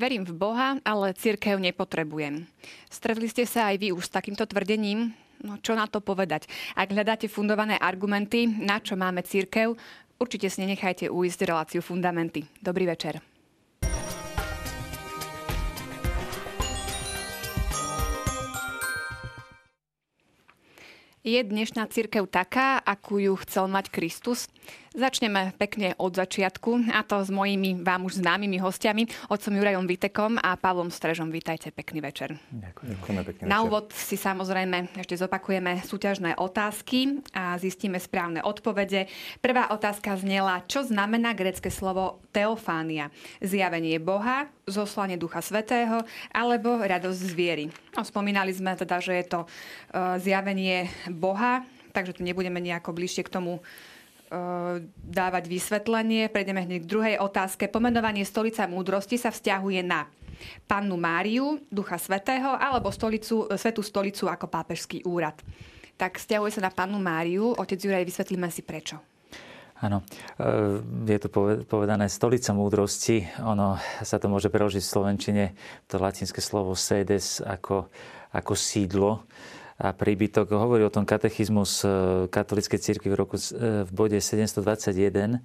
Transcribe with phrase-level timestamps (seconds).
[0.00, 2.48] Verím v Boha, ale církev nepotrebujem.
[2.88, 5.12] Stretli ste sa aj vy už s takýmto tvrdením?
[5.44, 6.48] No čo na to povedať?
[6.72, 9.76] Ak hľadáte fundované argumenty, na čo máme církev,
[10.16, 12.48] určite si nenechajte uísť reláciu Fundamenty.
[12.64, 13.20] Dobrý večer.
[21.20, 24.48] Je dnešná církev taká, akú ju chcel mať Kristus?
[24.90, 30.34] Začneme pekne od začiatku, a to s mojimi vám už známymi hostiami, otcom Jurajom Vitekom
[30.42, 31.30] a Pavlom Strežom.
[31.30, 32.34] Vítajte, pekný večer.
[32.50, 32.98] Ďakujem.
[33.22, 39.06] pekný Na úvod si samozrejme ešte zopakujeme súťažné otázky a zistíme správne odpovede.
[39.38, 43.14] Prvá otázka znela, čo znamená grecké slovo teofánia?
[43.38, 46.02] Zjavenie Boha, zoslanie Ducha Svetého
[46.34, 47.64] alebo radosť z viery.
[47.94, 51.62] No, spomínali sme teda, že je to uh, zjavenie Boha,
[51.94, 53.62] takže tu nebudeme nejako bližšie k tomu
[55.02, 56.30] dávať vysvetlenie.
[56.30, 57.66] Prejdeme hneď k druhej otázke.
[57.66, 60.06] Pomenovanie stolica múdrosti sa vzťahuje na
[60.70, 65.36] pannu Máriu, Ducha Svetého alebo stolicu, Svetú stolicu ako pápežský úrad.
[65.98, 67.52] Tak vzťahuje sa na pannu Máriu.
[67.58, 69.02] Otec Juraj, vysvetlíme si prečo.
[69.80, 71.28] Áno, eh, je to
[71.64, 73.24] povedané stolica múdrosti.
[73.40, 75.44] Ono sa to môže preložiť v Slovenčine,
[75.88, 77.88] to latinské slovo sedes ako,
[78.36, 79.24] ako sídlo
[79.80, 80.52] a príbytok.
[80.52, 81.88] Hovorí o tom katechizmus e,
[82.28, 85.40] katolíckej cirkvi v roku e, v bode 721,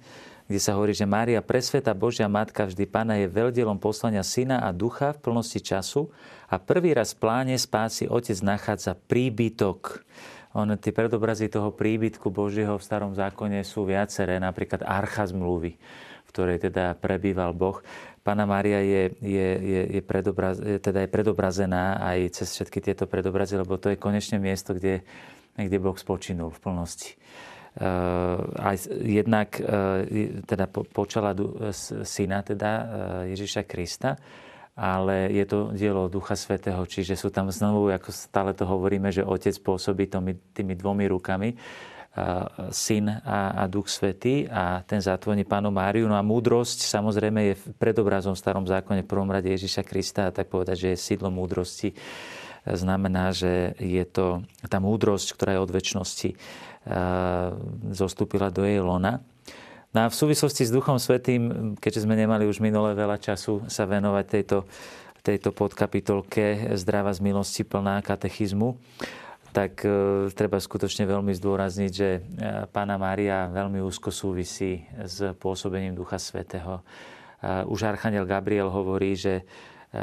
[0.46, 4.76] kde sa hovorí, že Mária presveta Božia Matka vždy Pána je veľdielom poslania Syna a
[4.76, 6.12] Ducha v plnosti času
[6.52, 10.04] a prvý raz v pláne spásy Otec nachádza príbytok.
[10.52, 15.80] On, tie predobrazy toho príbytku Božieho v starom zákone sú viaceré, napríklad archa zmluvy,
[16.26, 17.78] v ktorej teda prebýval Boh.
[18.26, 23.54] Pána Mária je, je, je, je, predobraz, teda je predobrazená aj cez všetky tieto predobrazy,
[23.54, 25.06] lebo to je konečne miesto, kde,
[25.54, 27.14] kde Boh spočinul v plnosti.
[27.76, 30.02] Uh, aj jednak uh,
[30.48, 31.54] teda po, počala du,
[32.02, 32.84] syna teda uh,
[33.28, 34.16] Ježiša Krista,
[34.72, 39.24] ale je to dielo Ducha Svetého, čiže sú tam znovu, ako stále to hovoríme, že
[39.24, 41.52] Otec pôsobí tými, tými dvomi rukami
[42.72, 46.08] Syn a, a Duch Svetý a ten zatvoní Pánu Máriu.
[46.08, 50.34] No a múdrosť samozrejme je predobrazom v starom zákone v prvom rade Ježiša Krista a
[50.34, 51.92] tak povedať, že je sídlo múdrosti
[52.66, 56.30] znamená, že je to tá múdrosť, ktorá je od väčšnosti,
[57.94, 59.22] zostúpila do jej lona.
[59.94, 63.86] No a v súvislosti s Duchom Svetým, keďže sme nemali už minulé veľa času sa
[63.86, 64.58] venovať tejto,
[65.22, 68.76] tejto podkapitolke Zdravá z milosti plná katechizmu,
[69.56, 72.20] tak e, treba skutočne veľmi zdôrazniť, že e,
[72.68, 76.84] Pána Mária veľmi úzko súvisí s pôsobením Ducha Svetého.
[77.40, 79.48] E, už Archaniel Gabriel hovorí, že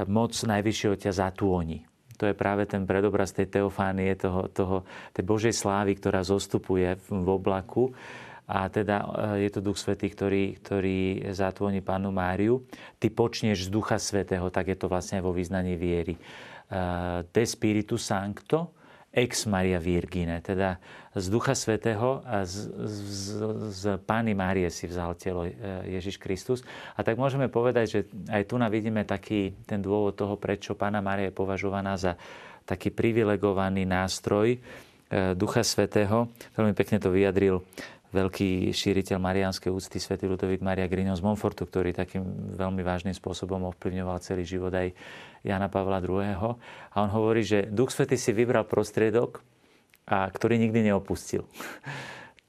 [0.09, 1.85] moc najvyššieho ťa zatúoni.
[2.17, 7.27] To je práve ten predobraz tej teofánie, toho, toho, tej Božej slávy, ktorá zostupuje v
[7.29, 7.93] oblaku.
[8.49, 9.05] A teda
[9.37, 12.65] je to Duch Svetý, ktorý, ktorý zatvoní Pánu Máriu.
[12.97, 16.17] Ty počneš z Ducha Svetého, tak je to vlastne aj vo význaní viery.
[17.29, 18.73] De Spiritu Sancto,
[19.13, 20.81] ex Maria Virgine, teda
[21.13, 23.25] z Ducha Svetého a z, z,
[23.69, 25.53] z Pány Márie si vzal telo e,
[25.93, 26.65] Ježiš Kristus.
[26.97, 27.99] A tak môžeme povedať, že
[28.33, 32.17] aj tu vidíme taký ten dôvod toho, prečo Pána Mária je považovaná za
[32.65, 34.59] taký privilegovaný nástroj e,
[35.37, 36.33] Ducha Svetého.
[36.57, 37.61] Veľmi pekne to vyjadril
[38.13, 42.21] veľký šíriteľ marianskej úcty svätý Ludovít Maria Grignon z Monfortu, ktorý takým
[42.53, 44.93] veľmi vážnym spôsobom ovplyvňoval celý život aj
[45.41, 46.21] Jana Pavla II.
[46.93, 49.41] A on hovorí, že Duch Svetý si vybral prostriedok,
[50.03, 51.43] a ktorý nikdy neopustil.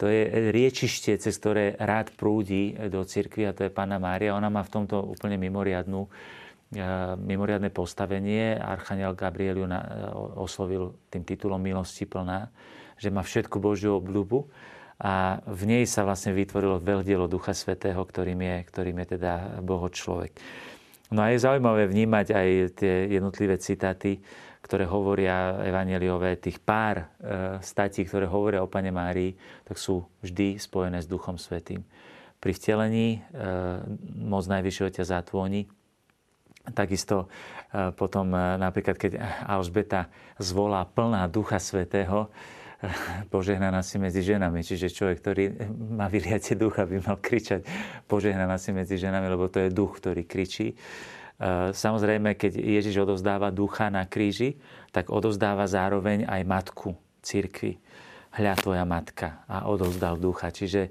[0.02, 4.34] To je riečište, cez ktoré rád prúdi do cirkvi a to je Pána Mária.
[4.34, 6.10] Ona má v tomto úplne mimoriadnú, e,
[7.14, 8.58] mimoriadne postavenie.
[8.58, 9.66] Archaniel Gabriel ju
[10.34, 12.50] oslovil tým titulom milosti plná,
[12.98, 14.50] že má všetku Božiu obľubu
[15.02, 19.90] a v nej sa vlastne vytvorilo veľdielo Ducha Svetého, ktorým je, ktorým je teda Boho
[19.90, 20.38] človek.
[21.10, 22.48] No a je zaujímavé vnímať aj
[22.78, 24.22] tie jednotlivé citáty,
[24.64, 27.06] ktoré hovoria evaneliové, tých pár e,
[27.60, 29.36] statí, ktoré hovoria o Pane Márii,
[29.68, 31.84] tak sú vždy spojené s Duchom Svetým.
[32.40, 33.46] Pri vtelení e,
[34.24, 35.68] moc Najvyššieho ťa zatvoní,
[36.64, 37.28] Takisto
[37.76, 40.08] e, potom napríklad, keď Alžbeta
[40.40, 42.32] zvolá plná Ducha Svetého,
[43.34, 44.60] požehnaná si medzi ženami.
[44.64, 45.44] Čiže človek, ktorý
[45.94, 47.64] má vyliate ducha, by mal kričať
[48.08, 50.72] požehnaná si medzi ženami, lebo to je duch, ktorý kričí.
[50.72, 50.76] E,
[51.74, 54.60] samozrejme, keď Ježiš odovzdáva ducha na kríži,
[54.94, 56.90] tak odovzdáva zároveň aj matku
[57.24, 57.80] cirkvi.
[58.34, 60.50] Hľa tvoja matka a odovzdal ducha.
[60.50, 60.90] Čiže,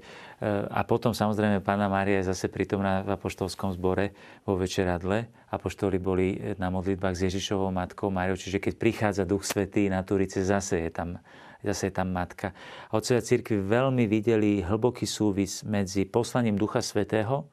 [0.64, 4.16] a potom samozrejme Pána Mária je zase prítomná v apoštolskom zbore
[4.48, 5.28] vo večeradle.
[5.52, 8.40] Apoštoli boli na modlitbách s Ježišovou matkou Máriou.
[8.40, 11.20] Čiže keď prichádza Duch Svetý na Turice, zase je tam
[11.64, 12.52] zase je tam matka.
[12.92, 17.48] Otcovia církvy veľmi videli hlboký súvis medzi poslaním Ducha Svetého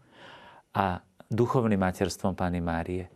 [0.76, 1.00] a
[1.32, 3.08] duchovným materstvom Pany Márie.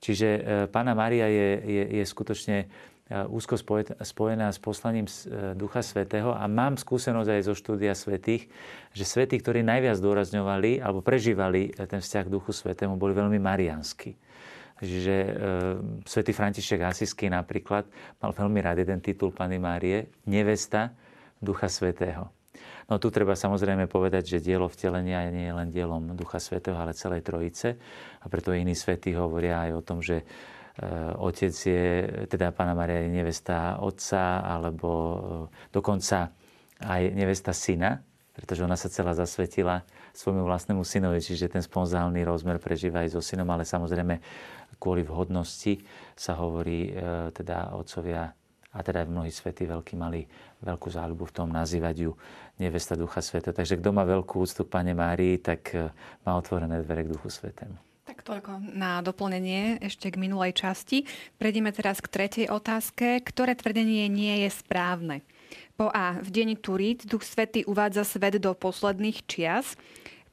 [0.00, 0.28] Čiže
[0.72, 2.70] Pána Maria je, je, je skutočne
[3.10, 3.58] úzko
[4.00, 5.10] spojená s poslaním
[5.58, 8.46] Ducha Svetého a mám skúsenosť aj zo štúdia svetých,
[8.94, 14.14] že svetí, ktorí najviac dôrazňovali alebo prežívali ten vzťah k Duchu Svetému, boli veľmi mariansky.
[14.80, 15.30] Čiže e,
[16.08, 17.84] svätý František Asisky napríklad
[18.16, 20.96] mal veľmi rád jeden titul Pany Márie, nevesta
[21.36, 22.32] Ducha Svetého.
[22.88, 26.96] No tu treba samozrejme povedať, že dielo vtelenia nie je len dielom Ducha Svetého, ale
[26.96, 27.78] celej Trojice.
[28.24, 30.24] A preto iní svätí hovoria aj o tom, že e,
[31.20, 31.84] otec je,
[32.26, 35.16] teda Pána Maria je nevesta otca, alebo e,
[35.70, 36.32] dokonca
[36.82, 38.00] aj nevesta syna,
[38.32, 39.84] pretože ona sa celá zasvetila
[40.16, 44.16] svojmu vlastnému synovi, čiže ten sponzálny rozmer prežíva aj so synom, ale samozrejme
[44.80, 45.76] kvôli vhodnosti
[46.16, 48.32] sa hovorí, e, teda otcovia
[48.70, 50.24] a teda mnohí svety veľkí mali
[50.62, 52.12] veľkú záľubu v tom nazývať ju
[52.62, 53.50] nevesta Ducha Sveta.
[53.50, 55.90] Takže kto má veľkú úctu k Pane Márii, tak e,
[56.22, 57.76] má otvorené dvere k Duchu Svetému.
[58.06, 61.06] Tak toľko na doplnenie ešte k minulej časti.
[61.38, 63.22] Prejdeme teraz k tretej otázke.
[63.22, 65.22] Ktoré tvrdenie nie je správne?
[65.78, 66.18] Po A.
[66.18, 69.78] V deni Turít Duch Svety uvádza svet do posledných čias.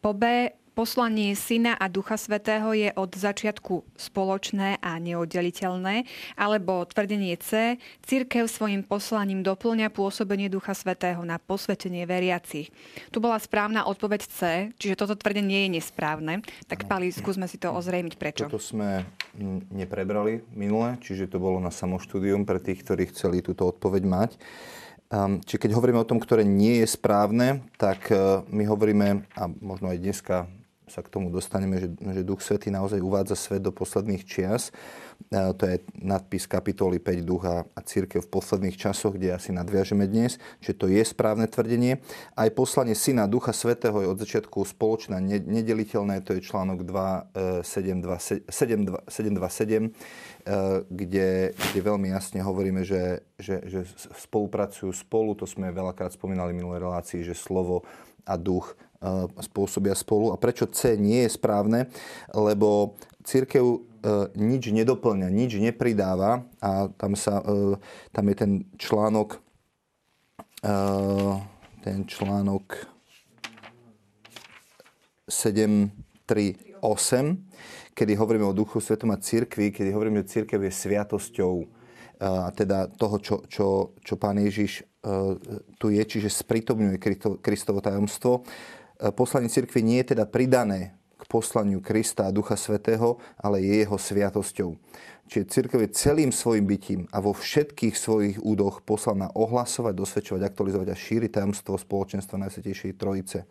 [0.02, 0.52] Po B.
[0.78, 6.06] Poslanie Syna a Ducha Svetého je od začiatku spoločné a neoddeliteľné,
[6.38, 7.82] alebo tvrdenie C.
[8.06, 12.70] Církev svojim poslaním doplňa pôsobenie Ducha Svetého na posvetenie veriacich.
[13.10, 14.40] Tu bola správna odpoveď C,
[14.78, 16.46] čiže toto tvrdenie je nesprávne.
[16.70, 16.94] Tak no.
[16.94, 18.46] Pali, skúsme si to ozrejmiť prečo.
[18.46, 19.02] Toto sme
[19.74, 24.32] neprebrali minule, čiže to bolo na samoštúdium pre tých, ktorí chceli túto odpoveď mať.
[25.10, 29.44] Um, či keď hovoríme o tom, ktoré nie je správne, tak uh, my hovoríme, a
[29.58, 30.46] možno aj dneska
[30.88, 34.72] sa k tomu dostaneme, že, že Duch Svetý naozaj uvádza svet do posledných čias.
[35.28, 40.08] E, to je nadpis kapitoly 5 Ducha a církev v posledných časoch, kde asi nadviažeme
[40.08, 42.00] dnes, že to je správne tvrdenie.
[42.40, 48.02] Aj poslanie Syna Ducha Svetého je od začiatku spoločné, nedeliteľné, to je článok 2, 7,
[48.02, 49.92] 2, 7, 2, 7, 2, 7
[50.88, 53.84] kde, kde veľmi jasne hovoríme, že, že, že
[54.16, 57.84] spolupracujú spolu, to sme veľakrát spomínali v minulej relácii, že slovo
[58.24, 58.87] a duch E,
[59.42, 60.34] spôsobia spolu.
[60.34, 61.90] A prečo C nie je správne?
[62.34, 63.80] Lebo církev e,
[64.40, 67.78] nič nedoplňa, nič nepridáva a tam, sa, e,
[68.16, 69.44] tam je ten článok
[71.86, 72.76] ten článok
[75.30, 76.82] 7.3.8,
[77.94, 81.54] kedy hovoríme o Duchu Svetom a církvi, kedy hovoríme, že církev je sviatosťou
[82.18, 84.82] a teda toho, čo, čo, čo pán Ježiš
[85.78, 86.98] tu je, čiže sprítomňuje
[87.38, 88.77] Kristovo tajomstvo E,
[89.16, 93.98] poslanie cirkvi nie je teda pridané k poslaniu Krista a Ducha Svetého, ale je jeho
[93.98, 94.70] sviatosťou.
[95.28, 100.88] Čiže církev je celým svojim bytím a vo všetkých svojich údoch poslaná ohlasovať, dosvedčovať, aktualizovať
[100.88, 103.44] a šíriť tajomstvo spoločenstva Najsvetejšej Trojice.
[103.44, 103.48] E,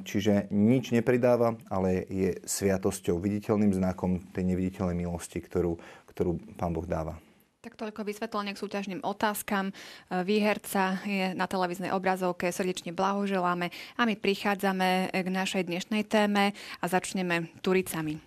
[0.00, 5.76] čiže nič nepridáva, ale je sviatosťou, viditeľným znakom tej neviditeľnej milosti, ktorú,
[6.08, 7.20] ktorú Pán Boh dáva.
[7.62, 9.70] Tak toľko vysvetlenie k súťažným otázkam.
[9.70, 9.72] E,
[10.26, 16.84] výherca je na televíznej obrazovke, srdečne blahoželáme a my prichádzame k našej dnešnej téme a
[16.90, 18.18] začneme turicami.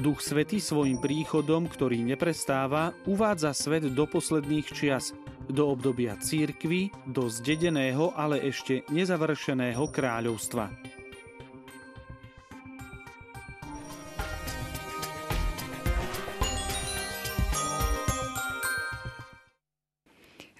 [0.00, 5.12] Duch Svety svojim príchodom, ktorý neprestáva, uvádza svet do posledných čias–
[5.48, 10.70] do obdobia církvy, do zdedeného, ale ešte nezavršeného kráľovstva.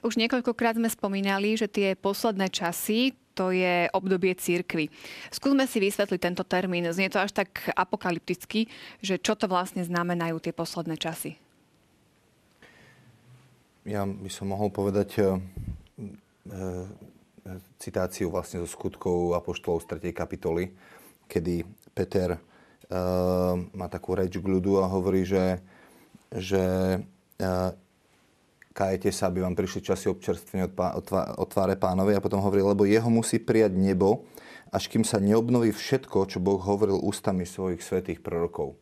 [0.04, 4.92] Už niekoľkokrát sme spomínali, že tie posledné časy, to je obdobie církvy.
[5.32, 6.84] Skúsme si vysvetliť tento termín.
[6.92, 8.68] Znie to až tak apokalypticky,
[9.00, 11.43] že čo to vlastne znamenajú tie posledné časy
[13.84, 15.30] ja by som mohol povedať e, e,
[17.76, 20.16] citáciu vlastne zo skutkov Apoštolov z 3.
[20.16, 20.72] kapitoly,
[21.28, 22.40] kedy Peter e,
[23.76, 25.60] má takú reč k ľudu a hovorí, že,
[26.32, 26.64] že
[28.72, 32.88] kajete sa, aby vám prišli časy občerstvenia od, od tváre pánovi a potom hovorí, lebo
[32.88, 34.24] jeho musí prijať nebo,
[34.72, 38.80] až kým sa neobnoví všetko, čo Boh hovoril ústami svojich svetých prorokov.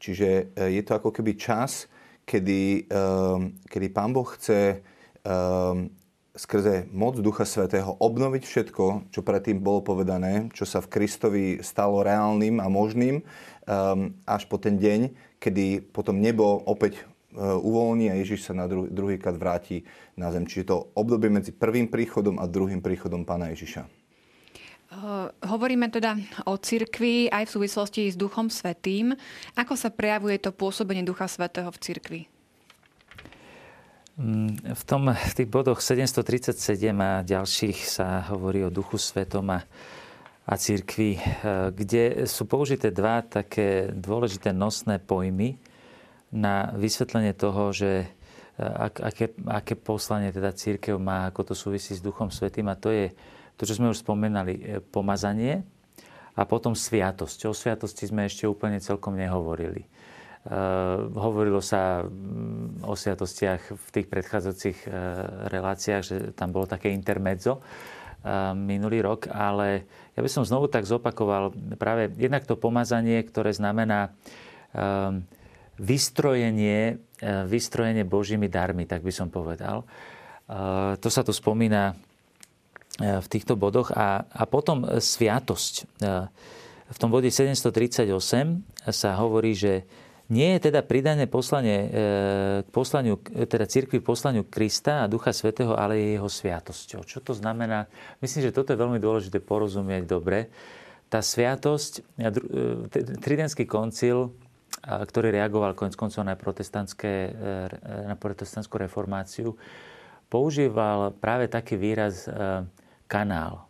[0.00, 1.86] Čiže je to ako keby čas,
[2.30, 4.78] kedy, ehm, kedy Pán Boh chce
[5.26, 5.90] ehm,
[6.38, 12.06] skrze moc Ducha Svetého obnoviť všetko, čo predtým bolo povedané, čo sa v Kristovi stalo
[12.06, 15.10] reálnym a možným, ehm, až po ten deň,
[15.42, 17.04] kedy potom nebo opäť e,
[17.40, 20.44] uvoľní a Ježiš sa na druhý, druhýkrát vráti na zem.
[20.44, 23.99] Čiže to obdobie medzi prvým príchodom a druhým príchodom Pána Ježiša.
[25.46, 26.18] Hovoríme teda
[26.50, 29.14] o cirkvi aj v súvislosti s Duchom Svetým.
[29.54, 32.22] Ako sa prejavuje to pôsobenie Ducha Svetého v cirkvi?
[34.18, 39.62] Mm, v, tom, v tých bodoch 737 a ďalších sa hovorí o Duchu Svetom a,
[40.50, 41.20] a církvi, e,
[41.70, 45.54] kde sú použité dva také dôležité nosné pojmy
[46.34, 48.06] na vysvetlenie toho, že e,
[48.82, 53.14] aké, aké poslanie teda církev má, ako to súvisí s Duchom Svetým a to je
[53.60, 55.60] to, čo sme už spomenali, e, pomazanie
[56.32, 57.44] a potom sviatosť.
[57.44, 59.84] O sviatosti sme ešte úplne celkom nehovorili.
[60.40, 64.92] Uh, hovorilo sa mm, o sviatostiach v tých predchádzajúcich uh,
[65.52, 69.84] reláciách, že tam bolo také intermezzo uh, minulý rok, ale
[70.16, 74.16] ja by som znovu tak zopakoval práve jednak to pomazanie, ktoré znamená
[75.74, 77.02] vystrojenie,
[77.50, 79.82] vystrojenie Božími darmi, tak by som povedal.
[80.94, 81.98] To sa tu spomína
[82.98, 83.94] v týchto bodoch.
[83.94, 85.74] A, a potom sviatosť.
[86.90, 88.10] V tom bode 738
[88.90, 89.86] sa hovorí, že
[90.30, 91.98] nie je teda pridané poslanie, e,
[92.62, 93.18] k poslaniu,
[93.50, 97.02] teda církvi poslaniu Krista a Ducha Svetého, ale je jeho sviatosťou.
[97.02, 97.90] Čo to znamená?
[98.22, 100.46] Myslím, že toto je veľmi dôležité porozumieť dobre.
[101.10, 102.30] Tá sviatosť, e,
[103.18, 104.30] Tridentský koncil,
[104.80, 107.30] ktorý reagoval konec koncov na, e,
[108.06, 109.58] na protestantskú reformáciu,
[110.30, 112.30] používal práve taký výraz
[113.10, 113.66] kanál.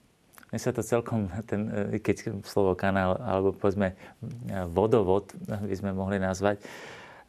[0.50, 3.96] Mne sa to celkom, ten, e, keď slovo kanál, alebo povedzme e,
[4.68, 6.60] vodovod by sme mohli nazvať,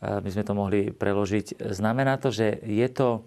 [0.01, 3.21] by sme to mohli preložiť, znamená to, že je to,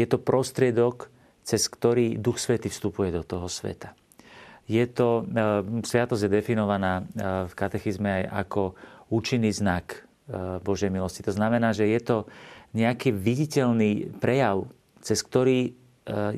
[0.00, 1.12] je to prostriedok,
[1.44, 3.92] cez ktorý Duch Svety vstupuje do toho sveta.
[4.64, 7.04] Je to, e, sviatosť je definovaná
[7.44, 8.62] v katechizme aj ako
[9.12, 10.08] účinný znak
[10.62, 11.26] Božej milosti.
[11.26, 12.16] To znamená, že je to
[12.72, 14.70] nejaký viditeľný prejav,
[15.02, 15.74] cez ktorý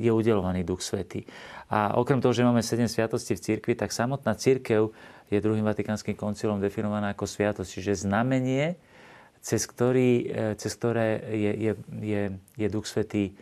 [0.01, 1.29] je udelovaný Duch Svety.
[1.73, 4.93] A okrem toho, že máme 7 sviatosti v cirkvi, tak samotná cirkev
[5.33, 8.77] je druhým vatikánskym koncilom definovaná ako sviatosť, čiže znamenie,
[9.41, 11.71] cez, ktorý, e, cez ktoré je, je,
[12.05, 12.21] je,
[12.61, 13.33] je Duch Svetý e,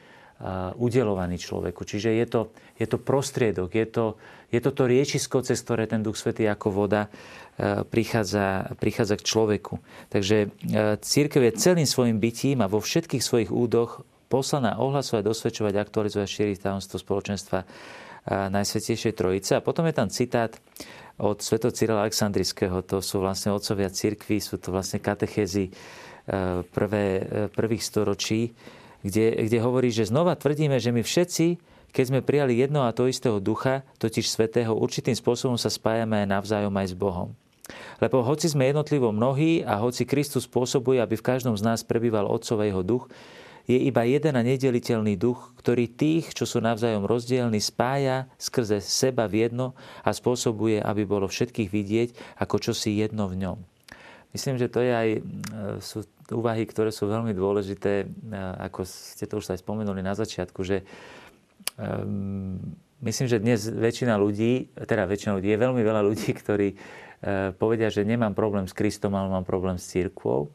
[0.79, 1.83] udelovaný človeku.
[1.83, 2.41] Čiže je to,
[2.79, 4.05] je to prostriedok, je to,
[4.47, 7.11] je to to riečisko, cez ktoré ten Duch Svetý ako voda
[7.59, 9.75] e, prichádza, prichádza k človeku.
[10.07, 10.55] Takže
[11.03, 16.57] církev je celým svojim bytím a vo všetkých svojich údoch poslaná ohlasovať, dosvedčovať, aktualizovať, šíriť
[16.63, 17.67] tajomstvo spoločenstva
[18.29, 19.51] Najsvetejšej Trojice.
[19.57, 20.53] A potom je tam citát
[21.21, 22.81] od Cyrila Aleksandrického.
[22.85, 25.71] To sú vlastne otcovia cirkvi, sú to vlastne katechézy e,
[26.65, 27.23] prvé, e,
[27.53, 28.53] prvých storočí,
[29.05, 31.61] kde, kde hovorí, že znova tvrdíme, že my všetci,
[31.93, 36.31] keď sme prijali jedno a to istého ducha, totiž svetého, určitým spôsobom sa spájame aj
[36.33, 37.29] navzájom aj s Bohom.
[38.01, 42.25] Lebo hoci sme jednotlivo mnohí a hoci Kristus spôsobuje, aby v každom z nás prebýval
[42.25, 43.05] Otcov jeho duch,
[43.65, 49.29] je iba jeden a nedeliteľný duch, ktorý tých, čo sú navzájom rozdielni, spája skrze seba
[49.29, 52.09] v jedno a spôsobuje, aby bolo všetkých vidieť
[52.41, 53.57] ako čosi jedno v ňom.
[54.31, 55.21] Myslím, že to je aj, e,
[55.83, 58.35] sú úvahy, ktoré sú veľmi dôležité, e,
[58.71, 60.87] ako ste to už aj spomenuli na začiatku, že
[63.01, 66.79] myslím, že dnes väčšina ľudí, teda väčšina ľudí, je veľmi veľa ľudí, ktorí uh,
[67.57, 70.49] povedia, že nemám problém s Kristom, ale mám problém s církvou.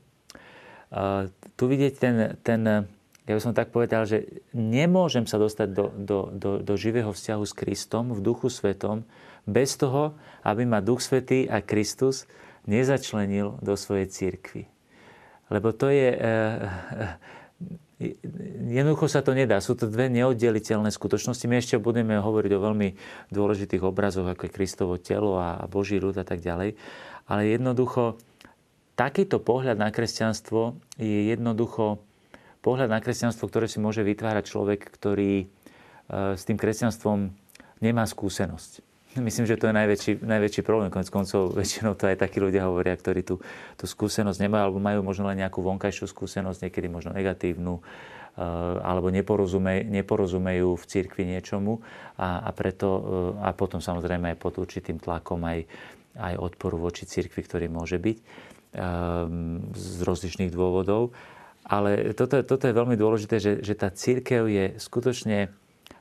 [1.58, 2.86] Tu vidieť ten, ten
[3.26, 7.42] ja by som tak povedal, že nemôžem sa dostať do, do, do, do živého vzťahu
[7.42, 9.02] s Kristom v duchu svetom
[9.50, 10.14] bez toho,
[10.46, 12.30] aby ma Duch Svetý a Kristus
[12.70, 14.70] nezačlenil do svojej církvy.
[15.50, 16.08] Lebo to je...
[16.14, 16.30] E,
[17.98, 18.14] e,
[18.70, 19.58] jednoducho sa to nedá.
[19.58, 21.50] Sú to dve neoddeliteľné skutočnosti.
[21.50, 22.88] My ešte budeme hovoriť o veľmi
[23.34, 26.78] dôležitých obrazoch, ako je Kristovo telo a Boží ľud a tak ďalej.
[27.26, 28.22] Ale jednoducho,
[28.94, 32.05] takýto pohľad na kresťanstvo je jednoducho
[32.66, 35.46] pohľad na kresťanstvo, ktoré si môže vytvárať človek, ktorý e,
[36.34, 37.30] s tým kresťanstvom
[37.78, 38.82] nemá skúsenosť.
[39.26, 40.90] Myslím, že to je najväčší, najväčší problém.
[40.90, 43.38] Konec koncov väčšinou to aj takí ľudia hovoria, ktorí tú,
[43.78, 47.82] tú skúsenosť nemajú, alebo majú možno len nejakú vonkajšiu skúsenosť, niekedy možno negatívnu, e,
[48.82, 51.78] alebo neporozume, neporozumejú v cirkvi niečomu
[52.18, 53.00] a, a, preto, e,
[53.46, 55.70] a potom samozrejme aj pod určitým tlakom aj,
[56.18, 58.18] aj odporu voči cirkvi, ktorý môže byť
[59.72, 61.16] z rozličných dôvodov.
[61.66, 65.50] Ale toto, toto je veľmi dôležité, že, že tá církev je skutočne,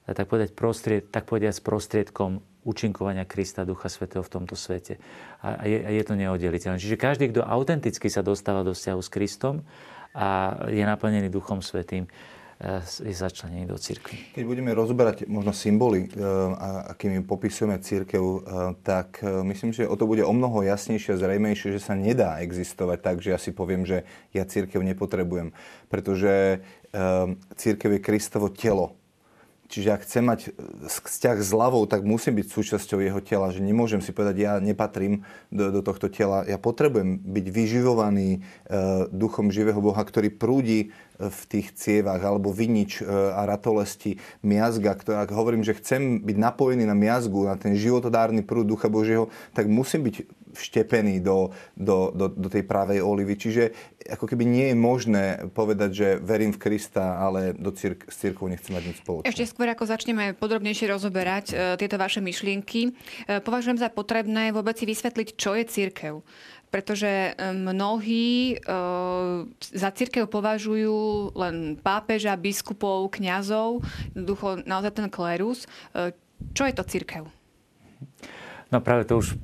[0.06, 5.02] tak povedať, prostried, tak povedať, s prostriedkom účinkovania Krista, Ducha Svetého v tomto svete.
[5.42, 6.78] A je, a je to neoddeliteľné.
[6.78, 9.56] Čiže každý, kto autenticky sa dostáva do vzťahu s Kristom
[10.14, 12.06] a je naplnený Duchom Svetým,
[13.04, 14.32] je začlenený do církvy.
[14.32, 16.24] Keď budeme rozoberať možno symboly, e,
[16.88, 18.40] akými popisujeme církev, e,
[18.80, 22.98] tak myslím, že o to bude o mnoho jasnejšie a zrejmejšie, že sa nedá existovať
[23.04, 25.52] tak, že ja si poviem, že ja církev nepotrebujem.
[25.92, 26.64] Pretože
[27.60, 28.96] církev je Kristovo telo.
[29.66, 30.40] Čiže ak chcem mať
[30.86, 33.50] vzťah s hlavou, tak musím byť súčasťou jeho tela.
[33.50, 36.46] Že nemôžem si povedať, ja nepatrím do, do tohto tela.
[36.46, 38.40] Ja potrebujem byť vyživovaný e,
[39.10, 44.94] duchom živého Boha, ktorý prúdi v tých cievach, alebo vinič e, a ratolesti, miazga.
[44.94, 49.34] Ktorá, ak hovorím, že chcem byť napojený na miazgu, na ten životodárny prúd Ducha Božieho,
[49.58, 53.36] tak musím byť vštepený do, do, do, do tej pravej olivy.
[53.36, 53.64] Čiže
[54.10, 58.48] ako keby nie je možné povedať, že verím v Krista, ale do círk- s církou
[58.48, 59.30] nechcem mať nič spoločné.
[59.30, 64.78] Ešte skôr, ako začneme podrobnejšie rozoberať uh, tieto vaše myšlienky, uh, považujem za potrebné vôbec
[64.80, 66.16] si vysvetliť, čo je církev
[66.66, 73.80] pretože e, mnohí uh, za církev považujú len pápeža, biskupov, kňazov,
[74.12, 75.72] jednoducho naozaj ten klérus.
[75.96, 76.12] Uh,
[76.52, 77.32] čo je to církev?
[78.74, 79.38] No práve to už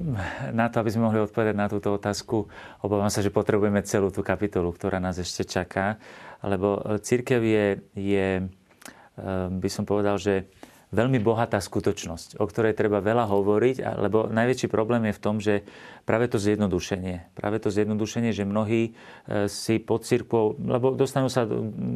[0.50, 2.50] na to, aby sme mohli odpovedať na túto otázku,
[2.82, 6.02] obávam sa, že potrebujeme celú tú kapitolu, ktorá nás ešte čaká,
[6.42, 8.28] lebo církev je, je
[9.52, 10.50] by som povedal, že
[10.92, 15.64] veľmi bohatá skutočnosť, o ktorej treba veľa hovoriť, lebo najväčší problém je v tom, že
[16.04, 21.48] práve to zjednodušenie, práve to zjednodušenie, že mnohí e, si pod církvou, lebo dostanú sa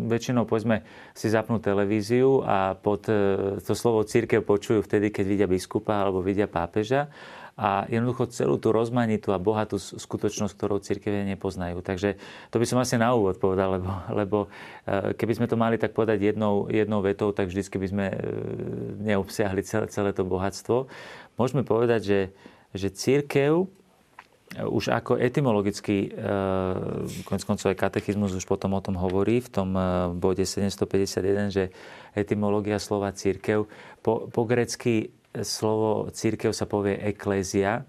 [0.07, 5.47] väčšinou, povedzme, si zapnú televíziu a pod e, to slovo církev počujú vtedy, keď vidia
[5.51, 7.11] biskupa alebo vidia pápeža
[7.55, 11.79] a jednoducho celú tú rozmanitú a bohatú skutočnosť, ktorou církevie nepoznajú.
[11.79, 12.19] Takže
[12.51, 14.37] to by som asi na úvod povedal, lebo, lebo
[14.83, 18.17] e, keby sme to mali tak povedať jednou, jednou vetou, tak vždy by sme e,
[19.07, 20.91] neobsiahli celé, celé to bohatstvo.
[21.39, 22.21] Môžeme povedať, že,
[22.75, 23.67] že církev e,
[24.59, 26.11] už ako etymologicky,
[27.23, 29.69] konec koncov aj katechizmus už potom o tom hovorí v tom
[30.19, 31.71] bode 751, že
[32.19, 33.63] etymológia slova církev
[34.03, 37.83] po, po grecky slovo církev sa povie eklézia.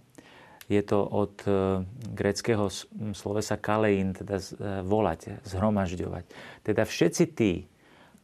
[0.67, 2.67] Je to od e, greckého
[3.15, 4.47] slovesa kalein, teda e,
[4.83, 6.25] volať, zhromažďovať.
[6.67, 7.71] Teda všetci tí,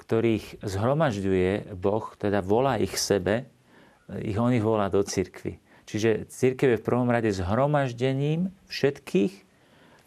[0.02, 3.46] ktorých zhromažďuje Boh, teda volá ich sebe,
[4.10, 5.62] e, ich on ich volá do církvy.
[5.86, 9.51] Čiže církev je v prvom rade zhromaždením všetkých,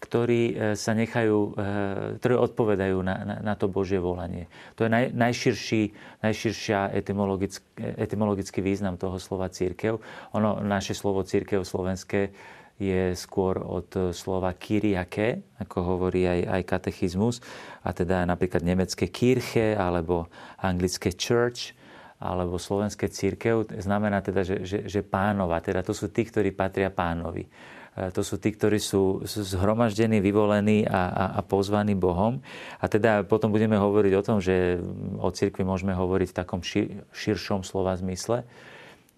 [0.05, 4.45] ktorí e, sa nechajú, e, ktorí odpovedajú na, na, na to Božie volanie.
[4.77, 5.81] To je naj, najširší,
[6.21, 7.65] najširšia etymologický,
[7.97, 9.97] etymologický význam toho slova církev.
[10.37, 12.29] Ono, naše slovo církev slovenské
[12.75, 17.39] je skôr od slova kyriake, ako hovorí aj, aj katechizmus,
[17.87, 20.27] a teda napríklad nemecké kirche alebo
[20.59, 21.71] anglické church,
[22.19, 26.87] alebo slovenské církev, znamená teda, že, že, že pánova, teda to sú tí, ktorí patria
[26.87, 27.47] pánovi.
[27.95, 32.43] E, to sú tí, ktorí sú zhromaždení, vyvolení a, a, a pozvaní Bohom.
[32.83, 34.79] A teda potom budeme hovoriť o tom, že
[35.19, 38.43] o cirkvi môžeme hovoriť v takom šir, širšom slova zmysle.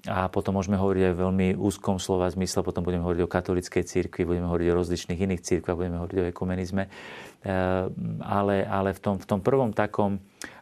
[0.07, 3.83] A potom môžeme hovoriť aj v veľmi úzkom slova zmysle, potom budeme hovoriť o katolíckej
[3.83, 6.83] cirkvi, budeme hovoriť o rozličných iných cirkvách, budeme hovoriť o ekumenizme.
[6.85, 6.89] E,
[8.23, 10.21] ale, ale v, tom, v tom prvom takom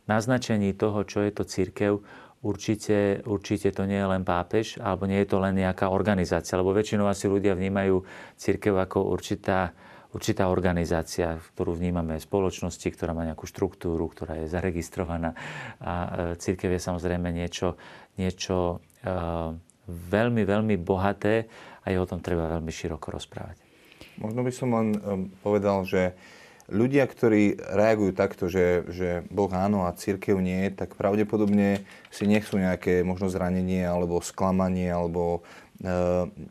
[0.09, 2.01] naznačení toho, čo je to církev,
[2.45, 6.77] určite, určite to nie je len pápež, alebo nie je to len nejaká organizácia, lebo
[6.77, 8.05] väčšinou asi ľudia vnímajú
[8.37, 9.73] církev ako určitá,
[10.13, 15.33] určitá organizácia, ktorú vnímame v spoločnosti, ktorá má nejakú štruktúru, ktorá je zaregistrovaná.
[15.81, 17.75] A e, církev je samozrejme niečo,
[18.15, 19.51] niečo uh,
[19.89, 21.51] veľmi, veľmi bohaté
[21.83, 23.59] a je o tom treba veľmi široko rozprávať.
[24.15, 26.15] Možno by som len um, povedal, že
[26.69, 32.57] ľudia, ktorí reagujú takto, že, že Boh áno a církev nie, tak pravdepodobne si nechcú
[32.57, 35.45] nejaké možno zranenie alebo sklamanie alebo
[35.77, 35.89] e,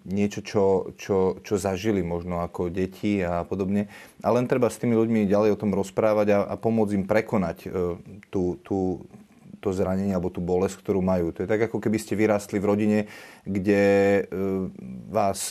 [0.06, 3.90] niečo, čo, čo, čo zažili možno ako deti a podobne.
[4.22, 7.58] A len treba s tými ľuďmi ďalej o tom rozprávať a, a pomôcť im prekonať
[7.66, 7.68] e,
[8.30, 9.02] tú, tú,
[9.58, 11.34] to zranenie alebo tú bolesť, ktorú majú.
[11.34, 12.98] To je tak, ako keby ste vyrástli v rodine,
[13.42, 14.22] kde e,
[15.10, 15.50] vás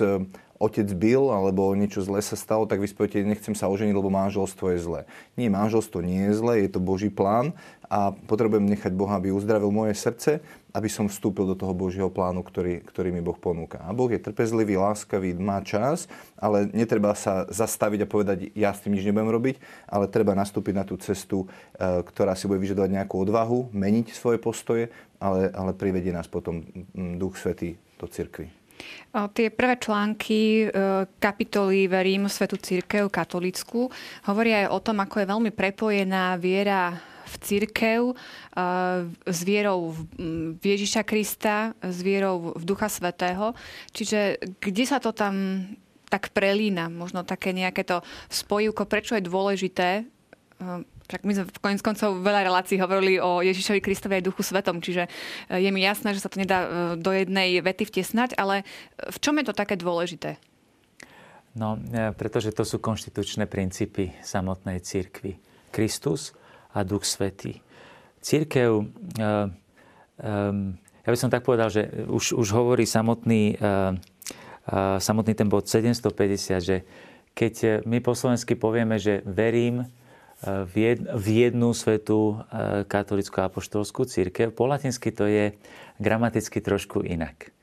[0.63, 4.71] otec bil alebo niečo zlé sa stalo, tak vy spojíte, nechcem sa oženiť, lebo manželstvo
[4.71, 5.01] je zlé.
[5.35, 7.51] Nie, manželstvo nie je zlé, je to Boží plán
[7.91, 10.39] a potrebujem nechať Boha, aby uzdravil moje srdce,
[10.73, 13.77] aby som vstúpil do toho Božieho plánu, ktorý, ktorý mi Boh ponúka.
[13.85, 18.81] A Boh je trpezlivý, láskavý, má čas, ale netreba sa zastaviť a povedať, ja s
[18.81, 21.47] tým nič nebudem robiť, ale treba nastúpiť na tú cestu, e,
[22.01, 24.89] ktorá si bude vyžadovať nejakú odvahu, meniť svoje postoje,
[25.21, 28.62] ale, ale privedie nás potom Duch Svetý do cirkvi.
[29.13, 30.67] Tie prvé články e,
[31.21, 33.85] kapitoly Verím Svetu Církev katolickú
[34.25, 36.97] hovoria aj o tom, ako je veľmi prepojená viera
[37.29, 38.15] v církev e,
[39.29, 39.93] s vierou
[40.57, 43.53] v Ježiša Krista, s vierou v Ducha Svetého.
[43.93, 45.65] Čiže kde sa to tam
[46.09, 50.03] tak prelína, možno také nejaké to spojivko, prečo je dôležité e,
[51.13, 54.81] však my sme v koniec koncov veľa relácií hovorili o Ježišovi Kristovi aj Duchu Svetom,
[54.81, 55.05] čiže
[55.45, 58.65] e, je mi jasné, že sa to nedá e, do jednej vety vtesnať, ale
[58.97, 60.41] v čom je to také dôležité?
[61.53, 65.37] No, e, pretože to sú konštitučné princípy samotnej církvy.
[65.69, 66.33] Kristus
[66.73, 67.61] a Duch Svetý.
[68.25, 68.89] Církev
[71.03, 73.57] ja by som tak povedal, že už, už hovorí samotný,
[75.01, 76.85] samotný ten bod 750, že
[77.33, 79.83] keď my po slovensky povieme, že verím
[80.43, 82.43] v jednu svetú
[82.91, 85.55] katolickú apoštolskú církev, po latinsky to je
[86.03, 87.55] gramaticky trošku inak.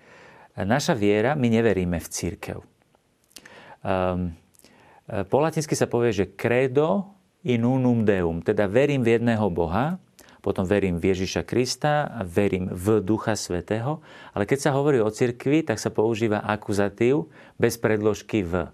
[0.57, 2.59] Naša viera, my neveríme v církev.
[3.81, 4.33] Um,
[5.07, 10.01] po latinsky sa povie, že credo in unum deum, teda verím v jedného Boha,
[10.41, 14.01] potom verím v Ježiša Krista a verím v Ducha Svetého.
[14.33, 17.29] Ale keď sa hovorí o cirkvi, tak sa používa akuzatív
[17.61, 18.73] bez predložky v.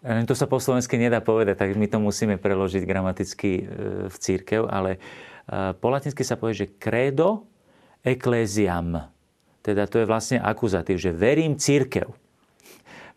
[0.00, 3.62] To sa po slovensky nedá povedať, tak my to musíme preložiť gramaticky e,
[4.08, 4.98] v církev, ale e,
[5.76, 7.44] po latinsky sa povie, že credo
[8.00, 9.12] ecclesiam.
[9.60, 12.08] Teda to je vlastne akuzatív, že verím církev.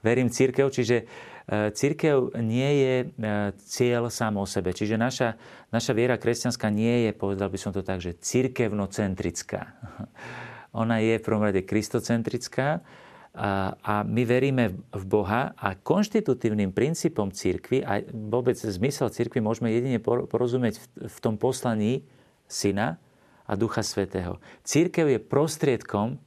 [0.04, 1.08] Verím církev, čiže
[1.43, 2.96] E, církev nie je
[3.67, 4.72] cieľ sám o sebe.
[4.72, 5.36] Čiže naša,
[5.76, 9.76] naša viera kresťanská nie je, povedal by som to tak, že církevnocentrická.
[10.82, 12.82] Ona je v prvom rade kristocentrická
[13.34, 19.98] a, my veríme v Boha a konštitutívnym princípom církvy a vôbec zmysel církvy môžeme jedine
[20.02, 22.06] porozumieť v, v tom poslaní
[22.46, 23.02] Syna
[23.50, 24.38] a Ducha Svetého.
[24.62, 26.17] Církev je prostriedkom e,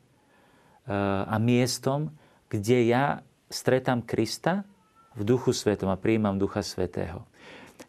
[1.23, 2.11] a miestom,
[2.51, 3.23] kde ja
[3.55, 4.66] stretám Krista
[5.14, 7.25] v duchu svetom a prijímam ducha svetého.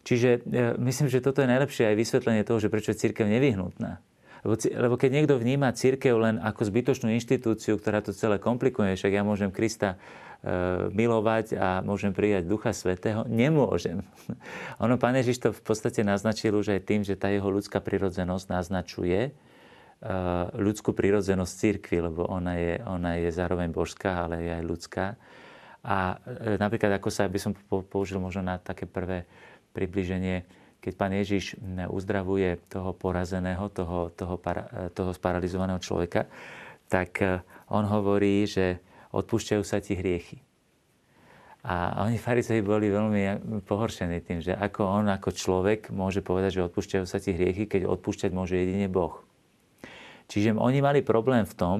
[0.06, 4.00] Čiže e, myslím, že toto je najlepšie aj vysvetlenie toho, že prečo je církev nevyhnutná.
[4.46, 9.22] Lebo, keď niekto vníma církev len ako zbytočnú inštitúciu, ktorá to celé komplikuje, však ja
[9.26, 9.98] môžem Krista e,
[10.94, 14.06] milovať a môžem prijať Ducha Svetého, nemôžem.
[14.84, 18.46] Ono, Pán Ježiš to v podstate naznačil už aj tým, že tá jeho ľudská prirodzenosť
[18.46, 19.30] naznačuje e,
[20.54, 25.06] ľudskú prirodzenosť církvy, lebo ona je, ona je zároveň božská, ale je aj ľudská.
[25.82, 29.26] A e, napríklad, ako sa by som použil možno na také prvé
[29.74, 30.42] približenie,
[30.88, 31.60] keď pán Ježiš
[31.92, 36.24] uzdravuje toho porazeného, toho, toho, para, e, toho sparalizovaného človeka,
[36.88, 38.80] tak e, on hovorí, že
[39.12, 40.40] odpúšťajú sa ti hriechy.
[41.68, 43.22] A oni farizei boli veľmi
[43.68, 47.84] pohoršení tým, že ako on ako človek môže povedať, že odpúšťajú sa ti hriechy, keď
[47.84, 49.20] odpúšťať môže jedine Boh.
[50.32, 51.78] Čiže oni mali problém v tom,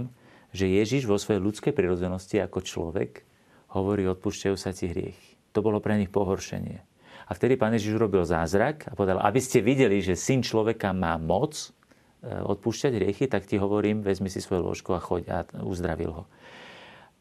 [0.53, 3.25] že Ježiš vo svojej ľudskej prirodzenosti ako človek
[3.73, 5.41] hovorí, odpúšťajú sa ti hriechy.
[5.57, 6.88] To bolo pre nich pohoršenie.
[7.29, 11.21] A vtedy pán Ježiš urobil zázrak a povedal, aby ste videli, že syn človeka má
[11.21, 11.67] moc e,
[12.25, 16.25] odpúšťať hriechy, tak ti hovorím, vezmi si svoje ložko a choď a uzdravil ho.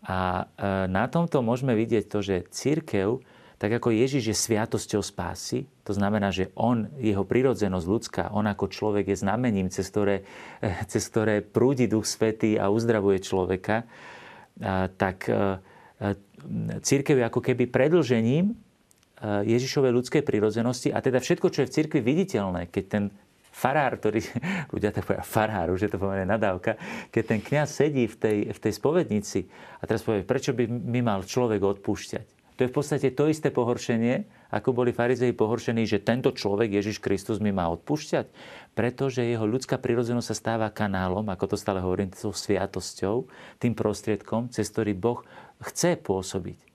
[0.08, 3.20] A e, na tomto môžeme vidieť to, že církev,
[3.60, 8.72] tak ako Ježiš je sviatosťou spásy, to znamená, že on, jeho prirodzenosť ľudská, on ako
[8.72, 10.24] človek je znamením, cez ktoré,
[10.64, 13.84] e, cez ktoré prúdi Duch Svetý a uzdravuje človeka,
[14.98, 15.30] tak
[16.82, 18.58] církev je ako keby predlžením
[19.24, 23.04] Ježišovej ľudskej prírodzenosti a teda všetko, čo je v církvi viditeľné, keď ten
[23.58, 24.22] farár, ktorý,
[24.74, 26.78] ľudia tak povedia farár, už je to pomerne nadávka,
[27.10, 29.40] keď ten kňaz sedí v tej, v tej spovednici
[29.82, 32.38] a teraz povie, prečo by mi mal človek odpúšťať?
[32.58, 36.98] To je v podstate to isté pohoršenie, ako boli farizei pohoršení, že tento človek, Ježiš
[36.98, 38.34] Kristus, mi má odpúšťať,
[38.74, 43.30] pretože jeho ľudská prírodzenosť sa stáva kanálom, ako to stále hovorím, tou sviatosťou,
[43.62, 45.22] tým prostriedkom, cez ktorý Boh
[45.62, 46.67] chce pôsobiť.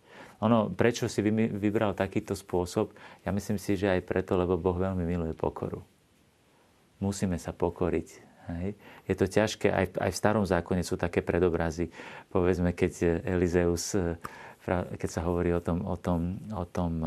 [0.42, 2.90] Ono, prečo si vybral takýto spôsob?
[3.22, 5.78] Ja myslím si, že aj preto, lebo Boh veľmi miluje pokoru.
[6.98, 8.08] Musíme sa pokoriť.
[8.50, 8.74] Hej.
[9.06, 11.94] Je to ťažké, aj, aj v starom zákone sú také predobrazy.
[12.34, 13.94] Povedzme, keď Elizeus,
[14.66, 17.06] keď sa hovorí o tom, o tom, o tom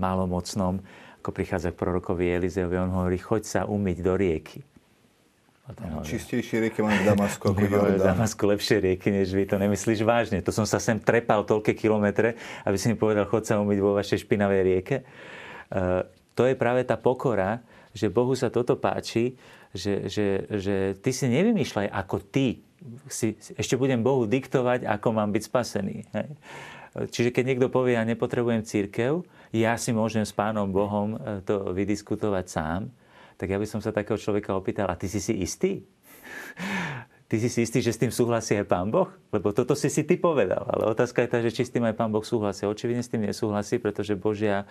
[0.00, 0.80] malomocnom,
[1.20, 4.64] ako prichádza k prorokovi Elizeovi, on hovorí, choď sa umyť do rieky.
[6.04, 7.60] Čistejšie rieky máme v Damasku ako
[7.96, 9.46] V Damasku lepšie rieky, než vy.
[9.46, 10.42] To nemyslíš vážne.
[10.42, 13.94] To som sa sem trepal toľké kilometre, aby si mi povedal, chod sa umyť vo
[13.94, 14.96] vašej špinavej rieke.
[15.70, 16.02] Uh,
[16.34, 17.62] to je práve tá pokora,
[17.94, 19.34] že Bohu sa toto páči,
[19.70, 22.62] že, že, že ty si nevymýšľaj, ako ty
[23.06, 25.96] si, ešte budem Bohu diktovať, ako mám byť spasený.
[26.16, 26.28] Hej?
[26.90, 29.22] Čiže keď niekto povie, ja nepotrebujem církev,
[29.54, 32.90] ja si môžem s Pánom Bohom e, to vydiskutovať sám,
[33.40, 35.80] tak ja by som sa takého človeka opýtal, a ty si si istý?
[37.30, 39.06] Ty si si istý, že s tým súhlasí aj Pán Boh?
[39.30, 40.66] Lebo toto si si ty povedal.
[40.66, 42.66] Ale otázka je tá, že či s tým aj Pán Boh súhlasí.
[42.66, 44.66] Očividne s tým nesúhlasí, pretože Božia,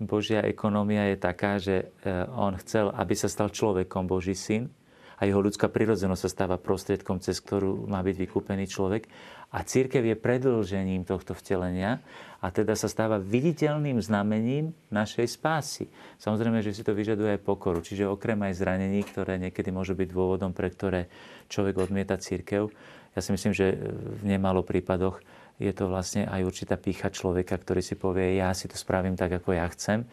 [0.00, 4.72] Božia ekonomia je taká, že e, On chcel, aby sa stal človekom Boží syn
[5.20, 9.04] a jeho ľudská prirodzenosť sa stáva prostriedkom, cez ktorú má byť vykúpený človek.
[9.48, 12.04] A církev je predlžením tohto vtelenia
[12.44, 15.88] a teda sa stáva viditeľným znamením našej spásy.
[16.20, 20.08] Samozrejme, že si to vyžaduje aj pokoru, čiže okrem aj zranení, ktoré niekedy môžu byť
[20.12, 21.08] dôvodom, pre ktoré
[21.48, 22.68] človek odmieta církev,
[23.16, 23.74] ja si myslím, že
[24.20, 25.18] v nemalo prípadoch
[25.58, 29.42] je to vlastne aj určitá pícha človeka, ktorý si povie, ja si to spravím tak,
[29.42, 30.06] ako ja chcem.